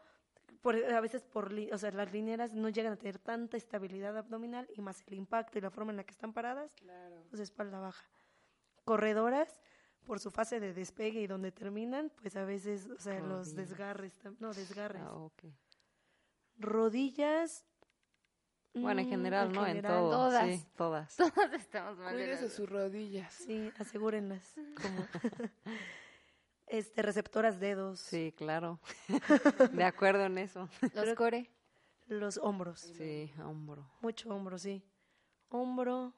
[0.61, 4.69] por, a veces por, o sea, las lineras no llegan a tener tanta estabilidad abdominal
[4.75, 7.23] y más el impacto y la forma en la que están paradas, claro.
[7.31, 8.05] pues espalda baja.
[8.85, 9.61] Corredoras,
[10.05, 14.21] por su fase de despegue y donde terminan, pues a veces, o sea, los desgarres,
[14.41, 15.03] no, desgarres.
[15.03, 15.55] Ah, okay
[16.61, 17.65] rodillas,
[18.73, 19.67] Bueno, en Mm, general, ¿no?
[19.67, 20.11] En todo.
[20.11, 20.47] Todas.
[20.47, 21.17] Sí, todas.
[21.35, 22.15] Todas estamos mal.
[22.15, 23.33] Cuídese sus rodillas.
[23.33, 24.55] Sí, asegúrenlas.
[24.83, 25.07] Como
[26.67, 28.79] este, receptoras dedos, Sí, claro.
[29.73, 30.69] De acuerdo en eso.
[30.95, 31.51] Los core.
[32.07, 32.81] los hombros.
[32.81, 33.91] Sí, hombro.
[34.03, 34.85] Mucho hombro, sí.
[35.49, 36.15] Hombro,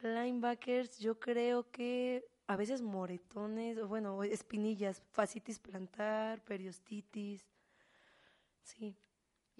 [0.00, 7.46] linebackers, yo creo que a veces moretones, o bueno, espinillas, fascitis plantar, periostitis.
[8.62, 8.96] Sí,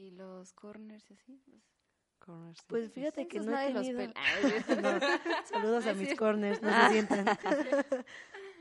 [0.03, 1.41] Y los corners y así.
[2.19, 2.65] pues, sí.
[2.67, 4.13] pues fíjate que esos no he los tenido...
[5.45, 7.25] Saludos a mis corners, no se sientan.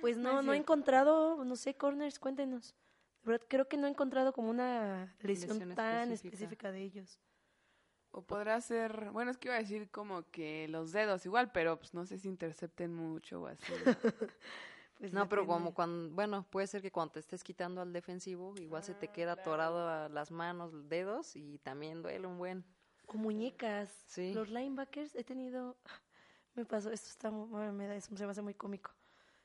[0.01, 2.75] pues No no, he encontrado, no sé, corners, cuéntenos.
[3.47, 6.36] Creo que no he encontrado como una lesión Lesión tan específica.
[6.36, 7.19] específica de ellos.
[8.12, 11.80] O podrá ser, bueno, es que iba a decir como que los dedos igual, pero
[11.80, 13.63] pues no sé si intercepten mucho o así.
[15.02, 18.54] Pues No, pero como cuando, bueno, puede ser que cuando te estés quitando al defensivo,
[18.58, 19.42] igual se te Ah, queda claro.
[19.42, 22.64] atorado a las manos, los dedos y también duele un buen.
[23.08, 23.90] O muñecas.
[24.06, 24.32] Sí.
[24.32, 25.76] Los linebackers he tenido.
[26.54, 28.92] Me pasó, esto está me da, eso se me hace muy cómico.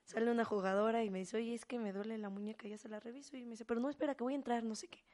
[0.04, 2.90] Sale una jugadora y me dice, oye, es que me duele la muñeca, ya se
[2.90, 3.34] la reviso.
[3.36, 5.04] Y me dice, pero no, espera, que voy a entrar, no sé qué.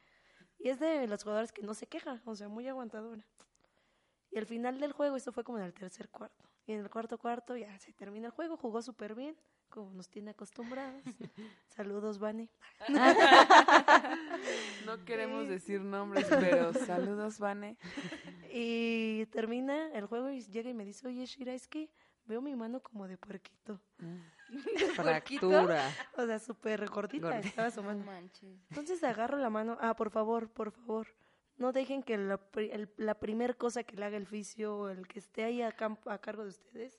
[0.58, 3.24] Y es de las jugadoras que no se queja, o sea, muy aguantadora.
[4.30, 6.48] Y al final del juego, esto fue como en el tercer cuarto.
[6.66, 9.36] Y en el cuarto cuarto ya se termina el juego, jugó súper bien,
[9.72, 11.02] como nos tiene acostumbrados.
[11.68, 12.48] Saludos, Vane.
[14.86, 17.76] No queremos decir nombres, pero saludos, Vane.
[18.52, 21.88] Y termina el juego y llega y me dice, oye, Shira, es que
[22.26, 23.80] veo mi mano como de puerquito.
[24.94, 25.88] Fractura.
[26.16, 27.38] O sea, súper Gordita.
[27.38, 28.04] estaba su No mano.
[28.04, 28.58] manches.
[28.70, 29.78] Entonces agarro la mano.
[29.80, 31.06] Ah, por favor, por favor.
[31.56, 34.88] No dejen que la, pri- el- la primer cosa que le haga el fisio o
[34.88, 36.98] el que esté ahí a, campo, a cargo de ustedes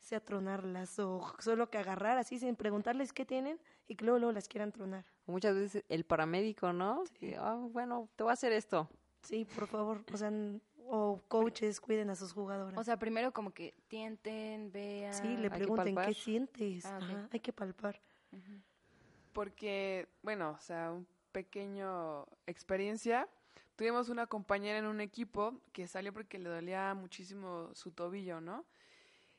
[0.00, 4.32] sea tronarlas o solo que agarrar así sin preguntarles qué tienen y que luego, luego
[4.32, 5.04] las quieran tronar.
[5.26, 7.04] Muchas veces el paramédico, ¿no?
[7.14, 8.88] Que, "Ah, bueno, te voy a hacer esto.
[9.22, 10.04] Sí, por favor.
[10.12, 10.30] O sea,
[10.90, 12.78] o coaches cuiden a sus jugadoras.
[12.78, 15.12] O sea, primero como que tienten, vean.
[15.12, 16.86] sí, le pregunten qué sientes.
[16.86, 16.96] Ah.
[16.96, 18.00] Ajá, hay que palpar.
[19.32, 23.28] Porque, bueno, o sea, un pequeño experiencia.
[23.76, 28.64] Tuvimos una compañera en un equipo que salió porque le dolía muchísimo su tobillo, ¿no?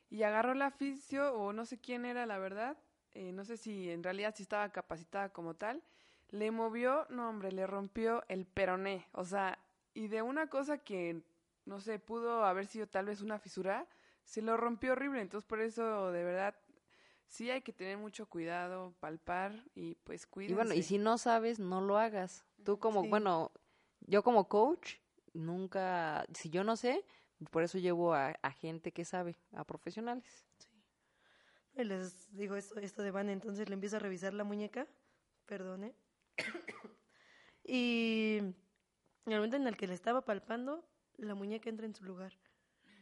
[0.10, 2.78] Y agarró la fisio, o no sé quién era, la verdad.
[3.14, 5.82] eh, no sé si en realidad si estaba capacitada como tal.
[6.30, 9.08] Le movió, no hombre, le rompió el peroné.
[9.14, 9.58] O sea,
[9.96, 11.24] y de una cosa que,
[11.66, 13.88] no sé, pudo haber sido tal vez una fisura,
[14.24, 15.22] se lo rompió horrible.
[15.22, 16.56] Entonces, por eso, de verdad,
[17.28, 20.56] sí hay que tener mucho cuidado, palpar y pues Y cuídense.
[20.56, 22.46] bueno, y si no sabes, no lo hagas.
[22.64, 23.10] Tú como, Sí.
[23.10, 23.52] bueno,
[24.02, 24.96] yo como coach,
[25.34, 27.04] nunca, si yo no sé,
[27.52, 30.46] por eso llevo a, a gente que sabe, a profesionales.
[31.76, 34.88] Y les digo esto, esto de Van, entonces le empiezo a revisar la muñeca,
[35.46, 35.96] perdone.
[37.64, 40.86] y en el momento en el que le estaba palpando,
[41.18, 42.34] la muñeca entra en su lugar.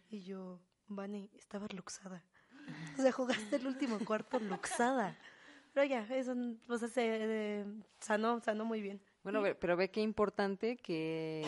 [0.09, 2.23] Y yo, Vane, estabas luxada.
[2.97, 5.17] O sea, jugaste el último cuarto luxada.
[5.73, 6.35] Pero ya, eso
[6.77, 7.65] sea, se eh,
[7.99, 9.01] sanó, sanó muy bien.
[9.23, 11.45] Bueno, pero ve qué importante que,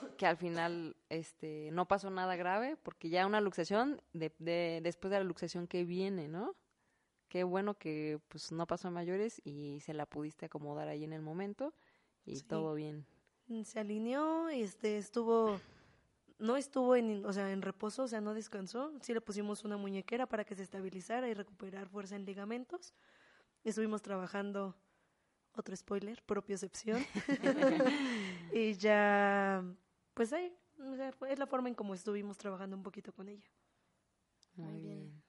[0.18, 5.10] que al final este no pasó nada grave, porque ya una luxación, de, de- después
[5.10, 6.54] de la luxación que viene, ¿no?
[7.28, 11.12] Qué bueno que pues no pasó a mayores y se la pudiste acomodar ahí en
[11.12, 11.72] el momento
[12.24, 12.42] y Sí.
[12.44, 13.06] todo bien.
[13.64, 15.60] Se alineó, este, estuvo,
[16.38, 18.92] no estuvo en, o sea, en reposo, o sea, no descansó.
[19.00, 22.94] Sí le pusimos una muñequera para que se estabilizara y recuperar fuerza en ligamentos.
[23.64, 24.74] Estuvimos trabajando,
[25.56, 27.04] otro spoiler, propiocepción.
[28.54, 29.64] y ya,
[30.14, 33.48] pues ahí, o sea, es la forma en cómo estuvimos trabajando un poquito con ella.
[34.56, 34.98] Muy, Muy bien.
[35.00, 35.22] bien.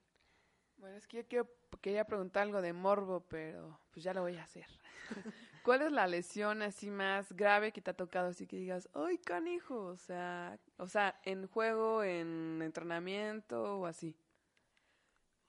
[0.76, 1.48] Bueno, es que yo quiero,
[1.80, 4.66] quería preguntar algo de morbo, pero pues ya lo voy a hacer.
[5.64, 9.18] ¿Cuál es la lesión así más grave que te ha tocado así que digas, ¡ay,
[9.18, 9.76] canijo!
[9.84, 14.16] O sea, o sea, en juego, en entrenamiento o así.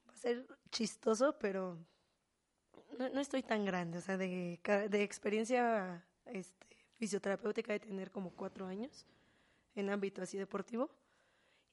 [0.07, 1.79] Va a ser chistoso, pero
[2.99, 8.31] no, no estoy tan grande, o sea, de, de experiencia este, fisioterapéutica de tener como
[8.31, 9.07] cuatro años
[9.75, 10.89] en ámbito así deportivo.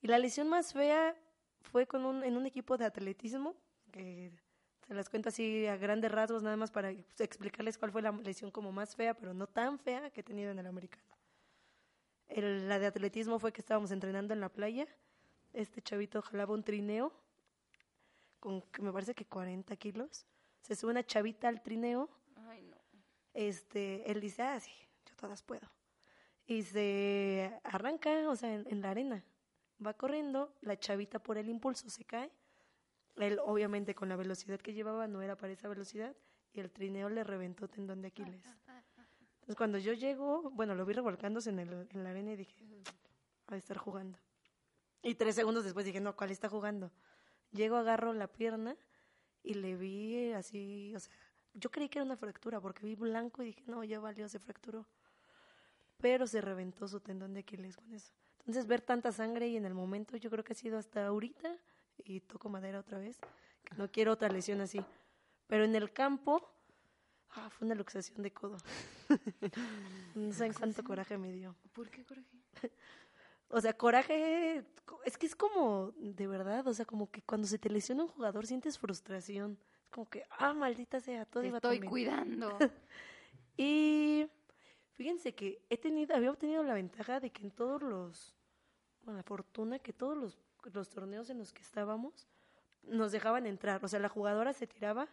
[0.01, 1.15] Y la lesión más fea
[1.61, 3.55] fue con un, en un equipo de atletismo,
[3.93, 4.33] que
[4.87, 8.51] se las cuento así a grandes rasgos, nada más para explicarles cuál fue la lesión
[8.51, 11.05] como más fea, pero no tan fea que he tenido en el americano.
[12.29, 14.87] El- la de atletismo fue que estábamos entrenando en la playa,
[15.53, 17.13] este chavito jalaba un trineo
[18.39, 20.25] con me parece que 40 kilos.
[20.63, 22.09] Se sube una chavita al trineo.
[22.49, 22.77] Ay, no.
[23.35, 24.71] Este, él dice, ah, sí,
[25.07, 25.69] yo todas puedo.
[26.51, 29.25] Y se arranca, o sea, en, la arena.
[29.87, 32.29] Va corriendo, la chavita por el impulso se cae.
[33.19, 36.13] Él, obviamente, con la velocidad que llevaba, no era para esa velocidad.
[36.53, 38.45] Y el trineo le reventó tendón de Aquiles.
[38.47, 42.83] Entonces, cuando yo llego, bueno, lo vi revolcándose en, el, en la arena y dije,
[43.47, 44.19] a estar jugando.
[45.05, 46.91] Y tres segundos después dije, no, ¿cuál está jugando?
[47.53, 48.77] Llego, agarro la pierna
[49.45, 51.15] y le vi así, o sea,
[51.55, 54.41] yo creí que era una fractura porque vi blanco y dije, no, ya valió, se
[54.41, 54.89] fracturó.
[56.01, 58.13] Pero se reventó su tendón de Aquiles con eso.
[58.41, 61.57] Entonces, ver tanta sangre y en el momento, yo creo que ha sido hasta ahorita,
[61.99, 63.19] y toco madera otra vez,
[63.65, 64.85] que no quiero otra lesión así.
[65.47, 66.51] Pero en el campo,
[67.31, 68.57] ah, fue una luxación de codo.
[70.15, 71.55] no saben cuánto coraje me dio.
[71.73, 72.41] ¿Por qué coraje?
[73.53, 74.65] O sea, coraje,
[75.05, 78.09] es que es como, de verdad, o sea, como que cuando se te lesiona un
[78.09, 79.59] jugador sientes frustración.
[79.83, 82.57] Es como que, ah, maldita sea, todo Te iba estoy cuidando.
[83.57, 84.27] Y
[85.01, 88.35] fíjense que he tenido, había obtenido la ventaja de que en todos los,
[89.03, 90.39] bueno, la fortuna que todos los,
[90.75, 92.29] los torneos en los que estábamos
[92.83, 93.83] nos dejaban entrar.
[93.83, 95.09] O sea, la jugadora se tiraba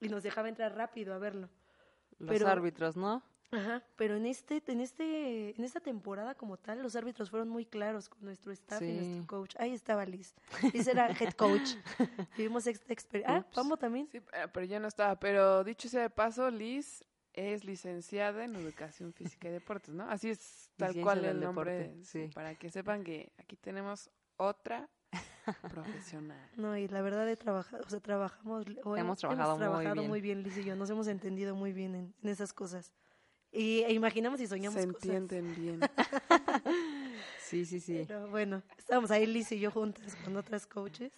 [0.00, 1.50] y nos dejaba entrar rápido a verlo.
[2.18, 3.22] Los Pero- árbitros, ¿no?
[3.52, 7.66] Ajá, pero en este, en este, en esta temporada como tal, los árbitros fueron muy
[7.66, 9.56] claros con nuestro staff y nuestro coach.
[9.58, 10.34] Ahí estaba Liz.
[10.72, 11.72] Liz era head coach.
[12.36, 13.44] Tuvimos esta experiencia.
[13.46, 13.52] Ah.
[13.54, 14.08] Pamo también.
[14.10, 15.18] Sí, eh, pero ya no estaba.
[15.18, 20.04] Pero dicho sea de paso, Liz es licenciada en Educación Física y Deportes, ¿no?
[20.10, 21.78] Así es tal ciencia cual el nombre.
[21.78, 22.30] deporte, sí.
[22.34, 24.88] Para que sepan que aquí tenemos otra
[25.70, 26.50] profesional.
[26.56, 28.64] No, y la verdad he trabajado, o sea, trabajamos,
[28.96, 30.08] Hemos trabajado muy trabajado bien.
[30.08, 32.92] muy bien, Liz y yo, nos hemos entendido muy bien en, en esas cosas.
[33.52, 35.04] Y e imaginamos y soñamos Se cosas.
[35.10, 35.80] entienden bien.
[37.40, 38.04] Sí, sí, sí.
[38.06, 41.10] Pero bueno, estábamos ahí Liz y yo juntas con otras coaches.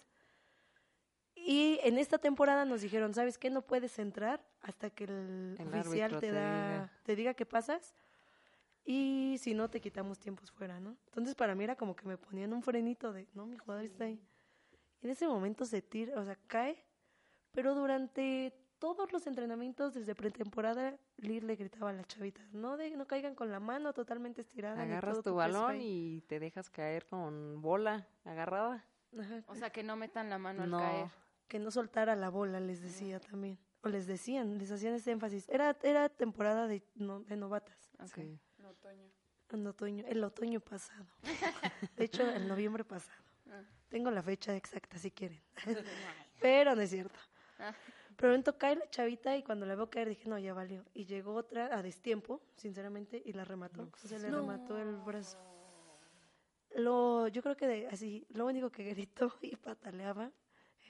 [1.45, 3.49] Y en esta temporada nos dijeron, ¿sabes qué?
[3.49, 6.91] No puedes entrar hasta que el, El oficial te, te da, diga.
[7.03, 7.93] te diga que pasas.
[8.85, 10.95] Y si no, te quitamos tiempos fuera, ¿no?
[11.07, 14.05] Entonces para mí era como que me ponían un frenito de, no, mi jugador está
[14.05, 14.21] ahí.
[15.01, 16.81] Y en ese momento se tira, o sea, cae.
[17.51, 22.91] Pero durante todos los entrenamientos desde pretemporada, Lir le gritaba a las chavitas, no, de,
[22.97, 24.81] no caigan con la mano totalmente estirada.
[24.81, 26.15] Agarras todo tu balón ahí".
[26.17, 28.85] y te dejas caer con bola agarrada.
[29.17, 30.77] Ajá, O sea, que no metan la mano No.
[30.79, 31.22] al caer.
[31.53, 33.59] Que no soltara la bola, les decía también.
[33.83, 35.47] O les decían, les hacían ese énfasis.
[35.49, 37.91] Era, era temporada de, no- de novatas.
[38.15, 38.39] Sí.
[38.57, 39.07] En otoño.
[39.51, 41.05] en otoño, el otoño pasado.
[41.95, 43.21] De hecho, el noviembre pasado.
[43.51, 43.61] Ah.
[43.87, 45.39] Tengo la fecha exacta si quieren.
[46.41, 47.19] Pero no es cierto.
[47.59, 47.71] Ah.
[48.15, 50.83] Pero momento cae la chavita y cuando la veo caer dije, no, ya valió.
[50.95, 53.91] Y llegó otra a destiempo, sinceramente, y la remató.
[54.03, 55.37] O sea, le remató el brazo.
[56.77, 60.31] Lo, yo creo que de- así, lo único que gritó y pataleaba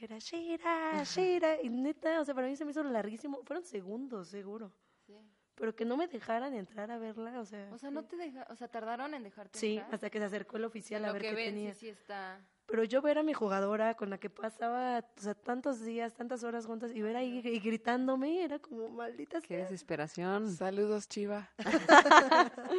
[0.06, 1.62] era Shira, Shira.
[1.62, 3.42] Y neta, o sea, para mí se me hizo larguísimo.
[3.44, 4.72] Fueron segundos, seguro.
[5.06, 5.13] Sí.
[5.56, 7.70] Pero que no me dejaran entrar a verla, o sea.
[7.72, 9.94] O sea, no te deja, o sea, tardaron en dejarte Sí, entrar?
[9.96, 11.74] hasta que se acercó el oficial a ver que qué ven, tenía.
[11.74, 12.39] sí, sí está.
[12.66, 16.44] Pero yo ver a mi jugadora con la que pasaba, o sea, tantos días, tantas
[16.46, 19.58] horas juntas y ver ahí y gritándome, era como maldita Qué sea.
[19.66, 20.50] desesperación.
[20.50, 21.52] Saludos, Chiva.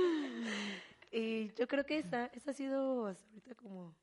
[1.16, 3.94] Y yo creo que esa, esa ha sido hasta ahorita como...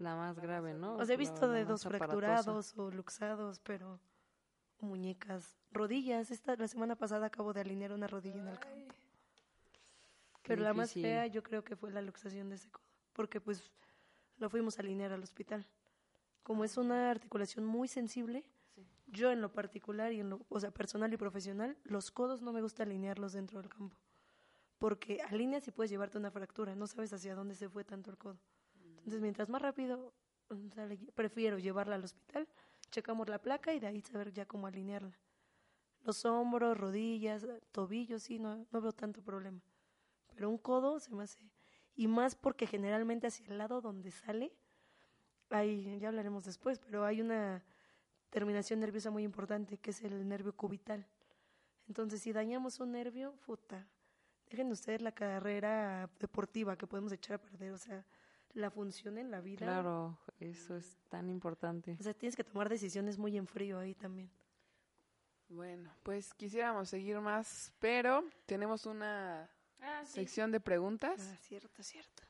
[0.00, 0.96] La más grave, ¿no?
[0.96, 2.18] O sea, he visto la dedos aparatosa.
[2.20, 4.00] fracturados o luxados, pero
[4.80, 6.30] muñecas, rodillas.
[6.30, 8.94] Esta, la semana pasada acabo de alinear una rodilla en el campo.
[10.42, 12.82] Qué Pero la más fea yo creo que fue la luxación de ese codo,
[13.12, 13.70] porque pues
[14.38, 15.66] lo fuimos a alinear al hospital.
[16.42, 18.42] Como es una articulación muy sensible,
[18.74, 18.86] Sí.
[19.08, 22.52] yo en lo particular y en lo, o sea, personal y profesional, los codos no
[22.54, 23.94] me gusta alinearlos dentro del campo.
[24.78, 28.16] Porque alineas y puedes llevarte una fractura, no sabes hacia dónde se fue tanto el
[28.16, 28.38] codo.
[29.00, 30.12] Entonces, mientras más rápido,
[30.76, 32.46] le- prefiero llevarla al hospital,
[32.90, 35.18] checamos la placa y de ahí saber ya cómo alinearla.
[36.04, 39.60] Los hombros, rodillas, tobillos, sí, no, no veo tanto problema.
[40.34, 41.38] Pero un codo se me hace...
[41.94, 44.52] Y más porque generalmente hacia el lado donde sale,
[45.50, 47.62] hay, ya hablaremos después, pero hay una
[48.30, 51.06] terminación nerviosa muy importante que es el nervio cubital.
[51.88, 53.86] Entonces, si dañamos un nervio, puta,
[54.48, 58.04] dejen ustedes la carrera deportiva que podemos echar a perder, o sea,
[58.54, 59.66] la función en la vida.
[59.66, 61.96] Claro, eso es tan importante.
[61.98, 64.30] O sea, tienes que tomar decisiones muy en frío ahí también.
[65.48, 70.12] Bueno, pues quisiéramos seguir más, pero tenemos una Ah, sí.
[70.14, 71.20] sección de preguntas.
[71.20, 72.22] Ah, cierto, cierto.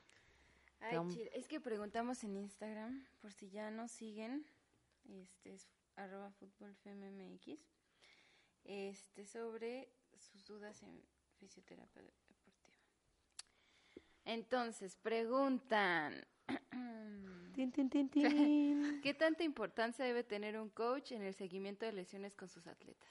[0.80, 1.28] Ay.
[1.34, 4.46] Es que preguntamos en Instagram, por si ya nos siguen,
[5.04, 6.32] este es arroba
[8.64, 11.02] este, sobre sus dudas en
[11.38, 12.02] fisioterapia.
[14.30, 16.24] Entonces, preguntan,
[17.54, 17.72] tin.
[19.02, 23.10] ¿qué tanta importancia debe tener un coach en el seguimiento de lesiones con sus atletas?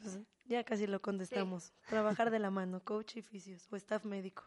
[0.00, 1.72] Pues, ya casi lo contestamos.
[1.88, 4.44] Trabajar de la mano, coach y fisios o staff médico.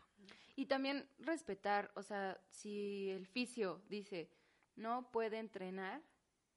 [0.55, 4.31] Y también respetar, o sea, si el fisio dice
[4.77, 6.01] no puede entrenar,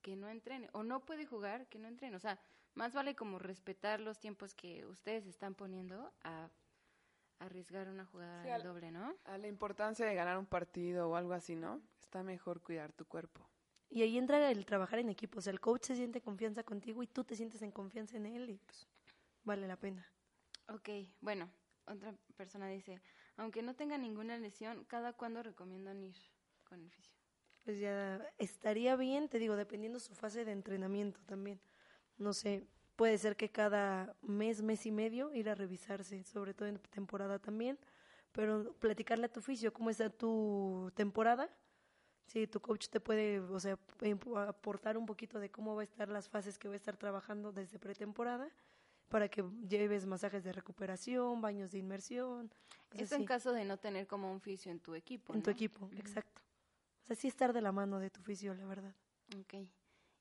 [0.02, 2.16] que no entrene, o no puede jugar, que no entrene.
[2.16, 2.38] O sea,
[2.74, 6.48] más vale como respetar los tiempos que ustedes están poniendo a,
[7.38, 9.14] arriesgar una jugada Sí, al al- doble, ¿no?
[9.24, 11.80] A la importancia de ganar un partido o algo así, ¿no?
[12.00, 13.48] Está mejor cuidar tu cuerpo.
[13.90, 15.38] Y ahí entra el trabajar en equipo.
[15.38, 18.26] O sea, el coach se siente confianza contigo y tú te sientes en confianza en
[18.26, 18.86] él y pues
[19.44, 20.06] vale la pena.
[20.68, 20.88] Ok,
[21.20, 21.50] bueno,
[21.86, 23.00] otra persona dice,
[23.36, 26.16] aunque no tenga ninguna lesión, ¿cada cuándo recomiendan ir
[26.64, 27.14] con el fisio?
[27.64, 31.60] Pues ya estaría bien, te digo, dependiendo su fase de entrenamiento también.
[32.16, 32.66] No sé,
[32.98, 37.38] puede ser que cada mes, mes y medio ir a revisarse, sobre todo en temporada
[37.38, 37.78] también,
[38.32, 41.48] pero platicarle a tu fisio cómo está tu temporada.
[42.26, 45.84] Sí, tu coach te puede, o sea, imp- aportar un poquito de cómo va a
[45.84, 48.50] estar las fases que va a estar trabajando desde pretemporada
[49.08, 52.50] para que lleves masajes de recuperación, baños de inmersión.
[52.90, 55.42] o sea, Esto en caso de no tener como un fisio en tu equipo, en
[55.42, 56.42] tu equipo, exacto.
[57.04, 58.94] O sea, sí estar de la mano de tu fisio, la verdad.
[59.40, 59.54] Ok.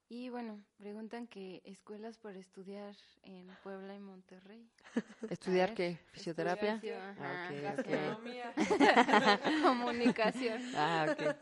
[0.09, 4.65] Y bueno, preguntan que escuelas para estudiar en Puebla y Monterrey.
[5.29, 5.99] ¿Estudiar ver, qué?
[6.11, 6.75] ¿Fisioterapia?
[6.75, 7.61] Estudiar, Ajá, ok.
[7.61, 8.53] Gastronomía,
[9.63, 10.61] Comunicación.
[10.75, 11.35] Ah, ok.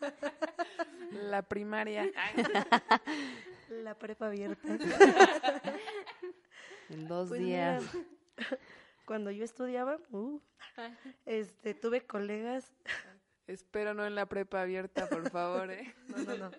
[1.12, 2.10] la primaria.
[3.70, 4.68] La prepa abierta.
[6.90, 7.84] En dos Pues días.
[7.94, 8.58] mira,
[9.06, 10.40] cuando yo estudiaba, uh,
[11.26, 12.72] este, tuve colegas,
[13.48, 15.94] Espero no en la prepa abierta, por favor, ¿eh?
[16.08, 16.52] no, no, no.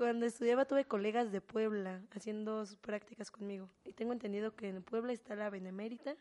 [0.00, 3.68] Cuando estudiaba tuve colegas de Puebla haciendo sus prácticas conmigo.
[3.84, 6.16] Y tengo entendido que en Puebla está la Benemérita.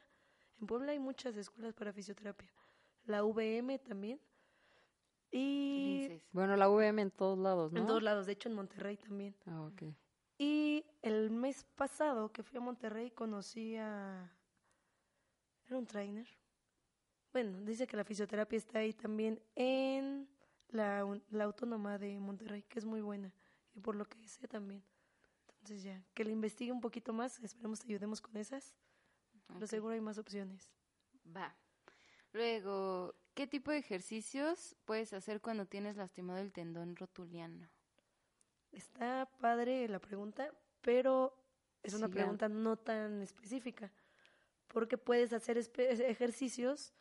[0.60, 2.50] En Puebla hay muchas escuelas para fisioterapia.
[3.06, 4.20] La VM también.
[5.32, 6.22] Y.
[6.34, 7.80] Bueno, la VM en todos lados, ¿no?
[7.80, 9.34] en todos lados, de hecho en Monterrey también.
[9.46, 9.84] Ah, ok.
[10.38, 14.30] Y el mes pasado que fui a Monterrey conocí a...
[15.68, 16.28] Era un trainer.
[17.32, 20.28] Bueno, dice que la fisioterapia está ahí también en
[20.68, 23.34] la, la autónoma de Monterrey, que es muy buena.
[23.80, 24.84] Y por lo que sé también.
[25.48, 28.76] Entonces ya, que le investigue un poquito más, esperemos te ayudemos con esas.
[29.54, 30.70] Pero seguro hay más opciones.
[31.26, 31.56] Va.
[32.34, 37.70] Luego, ¿qué tipo de ejercicios puedes hacer cuando tienes lastimado el tendón rotuliano?
[38.74, 40.52] Está padre la pregunta,
[40.82, 41.34] pero
[41.84, 42.16] es una Sí, ya.
[42.20, 43.94] pregunta no tan específica,
[44.68, 46.94] porque puedes hacer ejercicios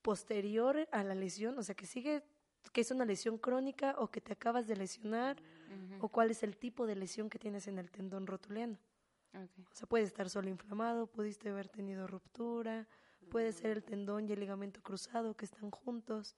[0.00, 2.24] posterior a la lesión, o sea, que sigue,
[2.72, 5.36] que es una lesión crónica o que te acabas de lesionar,
[6.00, 8.78] O cuál es el tipo de lesión que tienes en el tendón rotuliano.
[9.34, 12.86] O sea, puede estar solo inflamado, pudiste haber tenido ruptura,
[13.30, 16.36] puede ser el tendón y el ligamento cruzado que están juntos.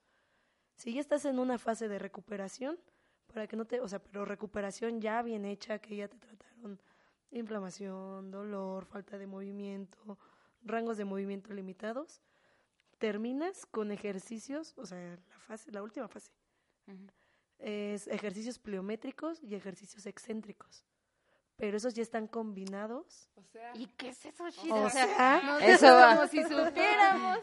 [0.76, 2.78] Si ya estás en una fase de recuperación,
[3.26, 6.80] para que no te, o sea, pero recuperación ya bien hecha, que ya te trataron
[7.32, 10.18] inflamación, dolor, falta de movimiento,
[10.62, 12.20] rangos de movimiento limitados,
[12.98, 16.30] terminas con ejercicios, o sea, la fase, la última fase,
[16.86, 17.06] Ujú.
[17.64, 20.84] Es ejercicios pliométricos y ejercicios excéntricos.
[21.56, 24.90] Pero esos ya están combinados O sea, ¿Y qué es eso, O Shira?
[24.90, 26.16] sea, no Eso va.
[26.16, 27.38] como si supiéramos.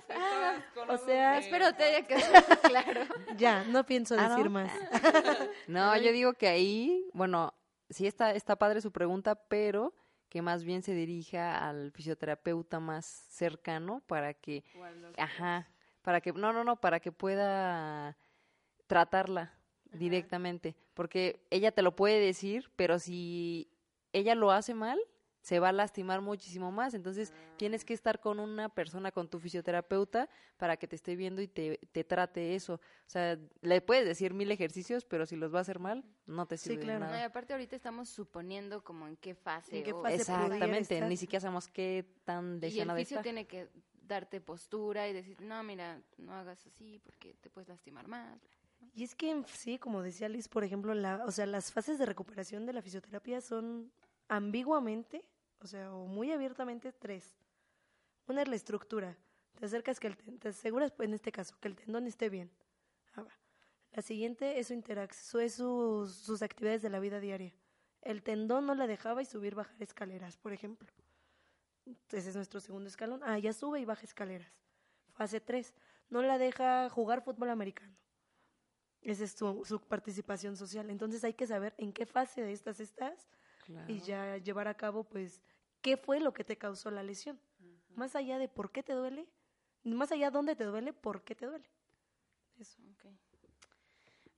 [0.76, 3.01] con o sea, Espero te haya quedado claro.
[3.38, 4.30] Ya, no pienso Ah, ¿no?
[4.36, 4.69] decir más.
[5.67, 7.53] No, yo digo que ahí, bueno,
[7.89, 9.95] sí está, está padre su pregunta, pero
[10.28, 14.65] que más bien se dirija al fisioterapeuta más cercano para que,
[15.17, 15.69] ajá,
[16.01, 18.17] para que, no, no, no, para que pueda
[18.88, 19.53] tratarla
[19.92, 23.70] directamente, porque ella te lo puede decir, pero si
[24.14, 25.00] ella lo hace mal,
[25.42, 26.94] se va a lastimar muchísimo más.
[26.94, 31.42] Entonces, tienes que estar con una persona, con tu fisioterapeuta, para que te esté viendo
[31.42, 32.76] y te, te trate eso.
[32.76, 32.80] O
[33.10, 36.58] sea, le puedes decir mil ejercicios, pero si los va a hacer mal, no te
[36.58, 37.00] Sí, sirve de claro.
[37.00, 37.26] No, y nada.
[37.26, 39.80] aparte ahorita estamos suponiendo como en qué fase.
[39.80, 41.10] En qué fase Exactamente, estar.
[41.10, 43.24] ni siquiera sabemos qué tan Y el lesionada fisio está.
[43.24, 43.68] tiene que
[44.04, 48.39] darte postura y decir, no, mira, no hagas así porque te puedes lastimar más.
[48.94, 52.06] Y es que sí, como decía Liz, por ejemplo, la, o sea, las fases de
[52.06, 53.92] recuperación de la fisioterapia son
[54.28, 55.24] ambiguamente,
[55.60, 57.38] o sea, o muy abiertamente tres.
[58.28, 59.18] Una es la estructura.
[59.58, 62.52] Te acercas que el te aseguras, pues, en este caso, que el tendón esté bien.
[63.16, 63.26] Ah.
[63.92, 67.54] La siguiente es su interacción, es sus, sus actividades de la vida diaria.
[68.02, 70.89] El tendón no la dejaba y subir, bajar escaleras, por ejemplo.
[72.12, 73.22] Ese es nuestro segundo escalón.
[73.24, 74.52] Ah, ya sube y baja escaleras.
[75.14, 75.74] Fase 3.
[76.10, 77.96] No la deja jugar fútbol americano.
[79.02, 80.89] Esa es su, su participación social.
[80.89, 83.28] Entonces hay que saber en qué fase de estas estás
[83.66, 83.91] Claro.
[83.91, 85.41] y ya llevar a cabo, pues,
[85.82, 87.39] qué fue lo que te causó la lesión.
[87.95, 89.28] Más allá de por qué te duele,
[89.84, 91.70] más allá de dónde te duele, por qué te duele.
[92.58, 92.80] Eso.
[92.93, 93.06] Ok.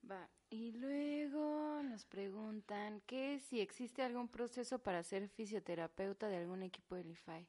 [0.10, 0.28] Va.
[0.50, 6.96] Y luego nos preguntan que si existe algún proceso para ser fisioterapeuta de algún equipo
[6.96, 7.48] del IFAI.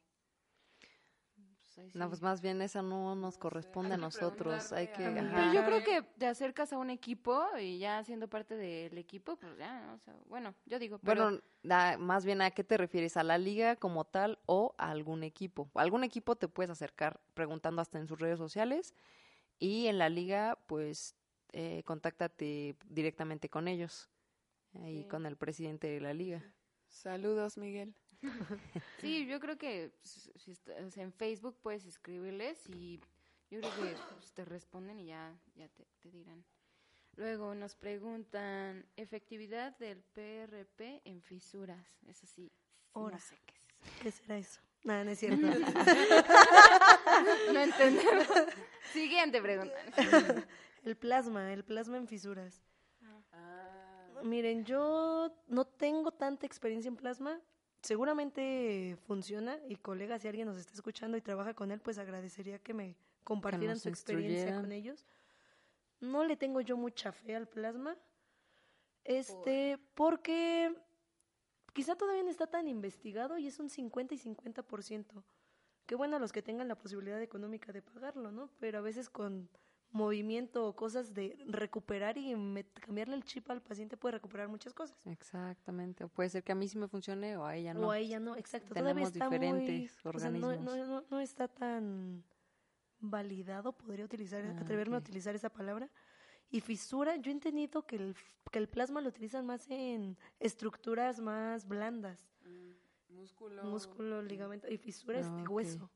[1.75, 1.97] Pues ahí sí.
[1.99, 4.71] No, pues más bien esa no nos corresponde a nosotros.
[4.71, 5.31] Hay que, ajá.
[5.35, 9.35] Pues yo creo que te acercas a un equipo y ya siendo parte del equipo,
[9.35, 9.93] pues ya, ¿no?
[9.95, 13.23] o sea, bueno, yo digo, pero Bueno, da- más bien a qué te refieres, a
[13.23, 15.69] la liga como tal o a algún equipo.
[15.75, 18.95] A algún equipo te puedes acercar preguntando hasta en sus redes sociales
[19.59, 21.15] y en la liga, pues,
[21.51, 24.09] eh, contáctate directamente con ellos
[24.73, 25.07] y Sí.
[25.09, 26.43] con el presidente de la liga.
[26.87, 27.93] Saludos, Miguel.
[29.01, 32.99] sí, yo creo que pues, si est- o sea, en Facebook puedes escribirles y
[33.49, 36.43] yo creo que pues, te responden y ya, ya te, te dirán.
[37.15, 41.87] Luego nos preguntan efectividad del PRP en fisuras.
[42.07, 42.51] Eso sí,
[42.93, 43.15] Ahora.
[43.15, 44.01] no sé qué es eso.
[44.01, 44.59] ¿Qué será eso?
[44.83, 45.47] Nada, no es cierto.
[47.53, 48.27] No entendemos.
[48.91, 49.73] Siguiente pregunta.
[50.83, 52.61] el plasma, el plasma en fisuras.
[53.31, 57.39] Ah, Miren, yo no tengo tanta experiencia en plasma.
[57.85, 62.57] Seguramente funciona y colegas, si alguien nos está escuchando y trabaja con él, pues agradecería
[62.57, 65.05] que me compartieran su experiencia con ellos.
[65.99, 67.95] No le tengo yo mucha fe al plasma.
[69.03, 70.75] Este, porque
[71.73, 75.23] quizá todavía no está tan investigado y es un 50 y 50%.
[75.85, 78.49] Qué bueno los que tengan la posibilidad económica de pagarlo, ¿no?
[78.57, 79.47] Pero a veces con
[79.95, 82.35] movimiento o cosas de recuperar y
[82.81, 84.97] cambiarle el chip al paciente puede recuperar muchas cosas.
[85.05, 86.03] Exactamente.
[86.03, 87.87] O puede ser que a mí sí me funcione o a ella no.
[87.87, 88.73] O a ella no, exacto.
[88.73, 90.87] Tenemos Todavía está diferentes muy, o sea, no, no, organismos.
[90.87, 92.23] no, no está tan
[92.99, 95.89] validado, podría utilizar, Ah, atreverme a utilizar esa palabra.
[96.51, 98.15] Y fisura, yo he entendido que el,
[98.51, 103.63] que el plasma lo utilizan más en estructuras más blandas, mm, músculo.
[103.63, 105.49] músculo, ligamento, y fisura es Ah, de ok.
[105.51, 105.89] hueso.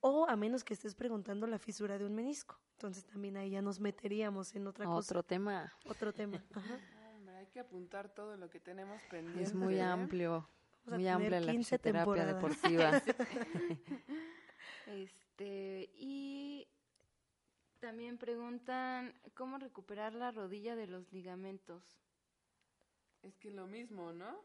[0.00, 2.58] O a menos que estés preguntando la fisura de un menisco.
[2.72, 5.72] Entonces también ahí ya nos meteríamos en otra cosa, Otro tema.
[5.86, 6.42] otro tema.
[6.54, 6.78] Ajá.
[7.14, 9.42] Hombre, hay que apuntar todo lo que tenemos pendiente.
[9.42, 9.82] Es muy ¿eh?
[9.82, 10.48] amplio.
[10.84, 13.04] Vamos Muy amplia la 15 fisioterapia temporadas.
[13.04, 13.16] deportiva.
[14.86, 16.66] Este, y
[17.78, 21.82] también preguntan cómo recuperar la rodilla de los ligamentos.
[23.22, 24.36] Es que lo mismo, ¿no?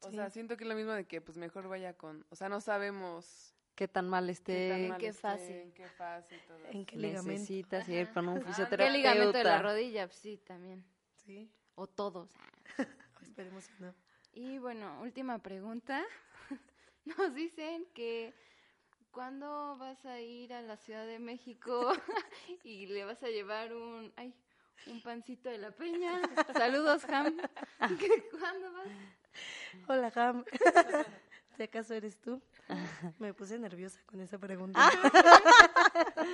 [0.00, 0.16] O Sí.
[0.16, 2.60] sea, siento que es lo mismo de que pues mejor vaya con, o sea, no
[2.60, 4.70] sabemos Qué tan mal qué esté.
[4.70, 5.62] tan mal qué esté, fase.
[5.62, 6.58] en qué fase y todo.
[6.72, 7.30] ¿En qué ligamento?
[7.30, 8.40] Necesitas ir con un.
[8.40, 8.92] ¿Qué fisioterapeuta.
[8.92, 10.08] ¿Qué ligamento de la rodilla?
[10.08, 10.84] Pues sí, también.
[11.14, 12.28] Sí, O todos.
[13.22, 13.94] esperemos que no.
[14.32, 16.04] Y bueno, última pregunta.
[17.04, 18.34] Nos dicen que
[19.12, 21.92] ¿cuándo vas a ir a la Ciudad de México
[22.64, 24.34] y le vas a llevar un, ay,
[24.88, 26.20] un pancito de la peña?
[26.52, 27.36] Saludos, Ham.
[27.96, 28.88] ¿Que ¿Cuándo vas?
[29.86, 30.44] Hola, Ham.
[31.56, 32.42] ¿Si acaso eres tú?
[33.18, 34.80] Me puse nerviosa con esa pregunta.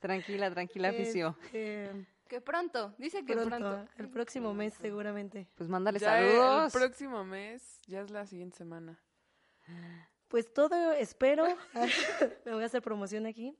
[0.00, 1.36] Tranquila, tranquila, fisio.
[1.44, 1.90] Este,
[2.28, 3.90] Que pronto, dice que pronto, pronto.
[3.98, 5.46] el próximo mes seguramente.
[5.56, 6.74] Pues mándale Ya saludos.
[6.74, 8.98] El próximo mes, ya es la siguiente semana.
[10.28, 11.46] Pues todo espero,
[12.44, 13.56] me voy a hacer promoción aquí.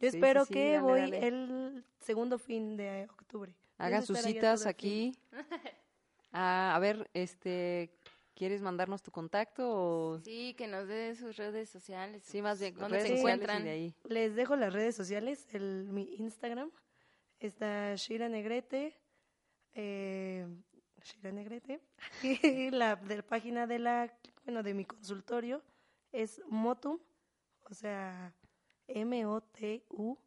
[0.00, 1.26] Yo Sí, espero sí, sí, que dale, voy dale.
[1.28, 3.54] el segundo fin de octubre.
[3.78, 4.68] Haga Pienso sus citas fin.
[4.68, 5.18] aquí.
[6.32, 7.90] Ah, a ver, este,
[8.34, 12.22] ¿quieres mandarnos tu contacto o Sí, que nos dé sus redes sociales.
[12.24, 13.64] sí más bien ¿Dónde se encuentran?
[13.64, 13.94] de ahí?
[14.04, 16.70] Les dejo las redes sociales, el, mi Instagram.
[17.40, 18.96] Está Shira Negrete,
[19.74, 20.46] eh,
[21.02, 21.80] Shira Negrete.
[22.42, 24.12] Y la de la página de la,
[24.44, 25.62] bueno, de mi consultorio
[26.12, 26.98] es Motum,
[27.64, 28.32] o sea,
[28.86, 30.18] M-O-T-U,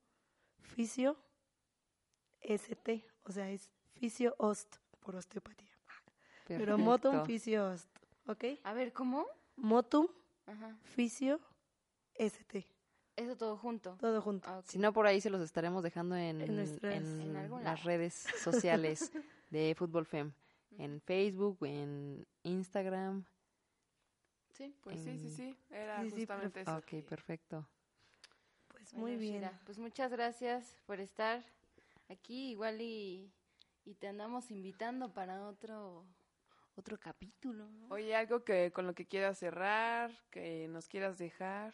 [0.60, 1.18] Fisio
[2.42, 5.68] S-T, o sea, es Fisio Ost, por osteopatía.
[6.48, 7.26] Pero Motum.
[7.26, 7.90] Fisio Ost,
[8.28, 8.44] ¿ok?
[8.64, 9.26] A ver, ¿cómo?
[9.56, 10.08] Motum
[10.46, 10.78] Ajá.
[10.96, 11.40] Fisio
[12.16, 12.66] ST,
[13.16, 13.96] Eso todo junto.
[14.00, 14.48] todo junto.
[14.50, 14.66] Ah, ok.
[14.66, 18.14] Si no, por ahí se los estaremos dejando en, En nuestras- en En las redes
[18.14, 19.12] sociales
[19.50, 20.32] de Fútbol Fem.
[20.78, 23.26] En Facebook, en Instagram.
[24.54, 24.76] Sí.
[24.82, 26.78] Pues sí, sí, sí, era Sí, sí, justamente eso.
[26.78, 27.68] Ok, perfecto.
[28.70, 29.36] Pues Bueno, muy bien.
[29.36, 31.44] Shira, pues muchas gracias por estar
[32.10, 32.52] aquí.
[32.52, 33.32] Igual y,
[33.86, 36.06] y te andamos invitando para otro
[36.78, 37.70] otro capítulo.
[37.70, 37.88] ¿no?
[37.90, 41.74] Oye, algo que con lo que quieras cerrar, que nos quieras dejar.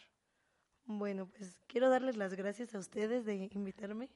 [0.86, 4.10] Bueno, pues quiero darles las gracias a ustedes de invitarme.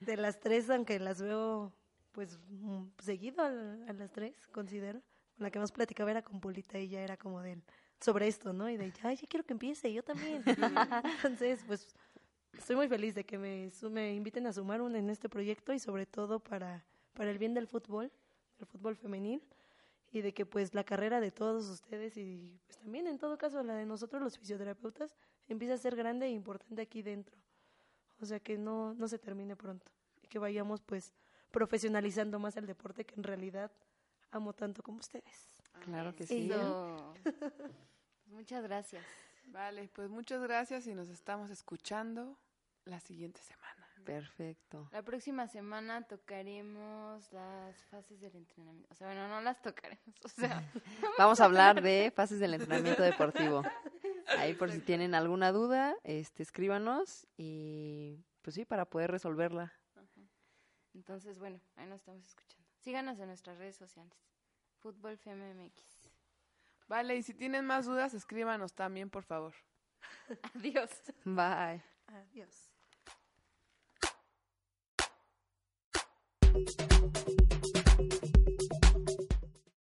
[0.00, 1.72] De las tres, aunque las veo
[2.12, 5.00] pues mm, seguido a, a las tres, considero.
[5.36, 7.62] Con la que más platicaba era con Polita y ya era como del
[8.00, 8.68] sobre esto, ¿no?
[8.68, 10.42] Y de, ay, ya quiero que empiece, yo también.
[11.24, 11.94] Entonces, pues
[12.52, 15.78] estoy muy feliz de que me, me inviten a sumar un en este proyecto y
[15.78, 16.84] sobre todo para,
[17.14, 18.12] para el bien del fútbol,
[18.58, 19.42] del fútbol femenil
[20.12, 23.62] y de que pues la carrera de todos ustedes y pues también en todo caso
[23.62, 25.16] la de nosotros los fisioterapeutas
[25.48, 27.36] empieza a ser grande e importante aquí dentro.
[28.20, 29.90] O sea que no, no se termine pronto
[30.22, 31.12] y que vayamos pues
[31.50, 33.72] profesionalizando más el deporte que en realidad
[34.30, 35.56] amo tanto como ustedes.
[35.84, 36.50] Claro que sí.
[38.26, 39.04] Muchas gracias.
[39.46, 42.38] Vale, pues muchas gracias y nos estamos escuchando
[42.84, 43.86] la siguiente semana.
[44.04, 44.88] Perfecto.
[44.92, 48.88] La próxima semana tocaremos las fases del entrenamiento.
[48.92, 50.02] O sea, bueno, no las tocaremos.
[50.24, 50.62] O sea,
[51.18, 53.62] Vamos a hablar de fases del entrenamiento deportivo.
[54.38, 59.72] Ahí por si tienen alguna duda, este, escríbanos y pues sí, para poder resolverla.
[60.94, 62.66] entonces, bueno, ahí nos estamos escuchando.
[62.80, 64.16] Síganos en nuestras redes sociales.
[64.80, 66.10] Fútbol FMMX.
[66.88, 69.54] Vale, y si tienen más dudas, escríbanos también, por favor.
[70.54, 70.90] Adiós.
[71.24, 71.82] Bye.
[72.08, 72.71] Adiós.
[76.64, 78.41] フフフフ。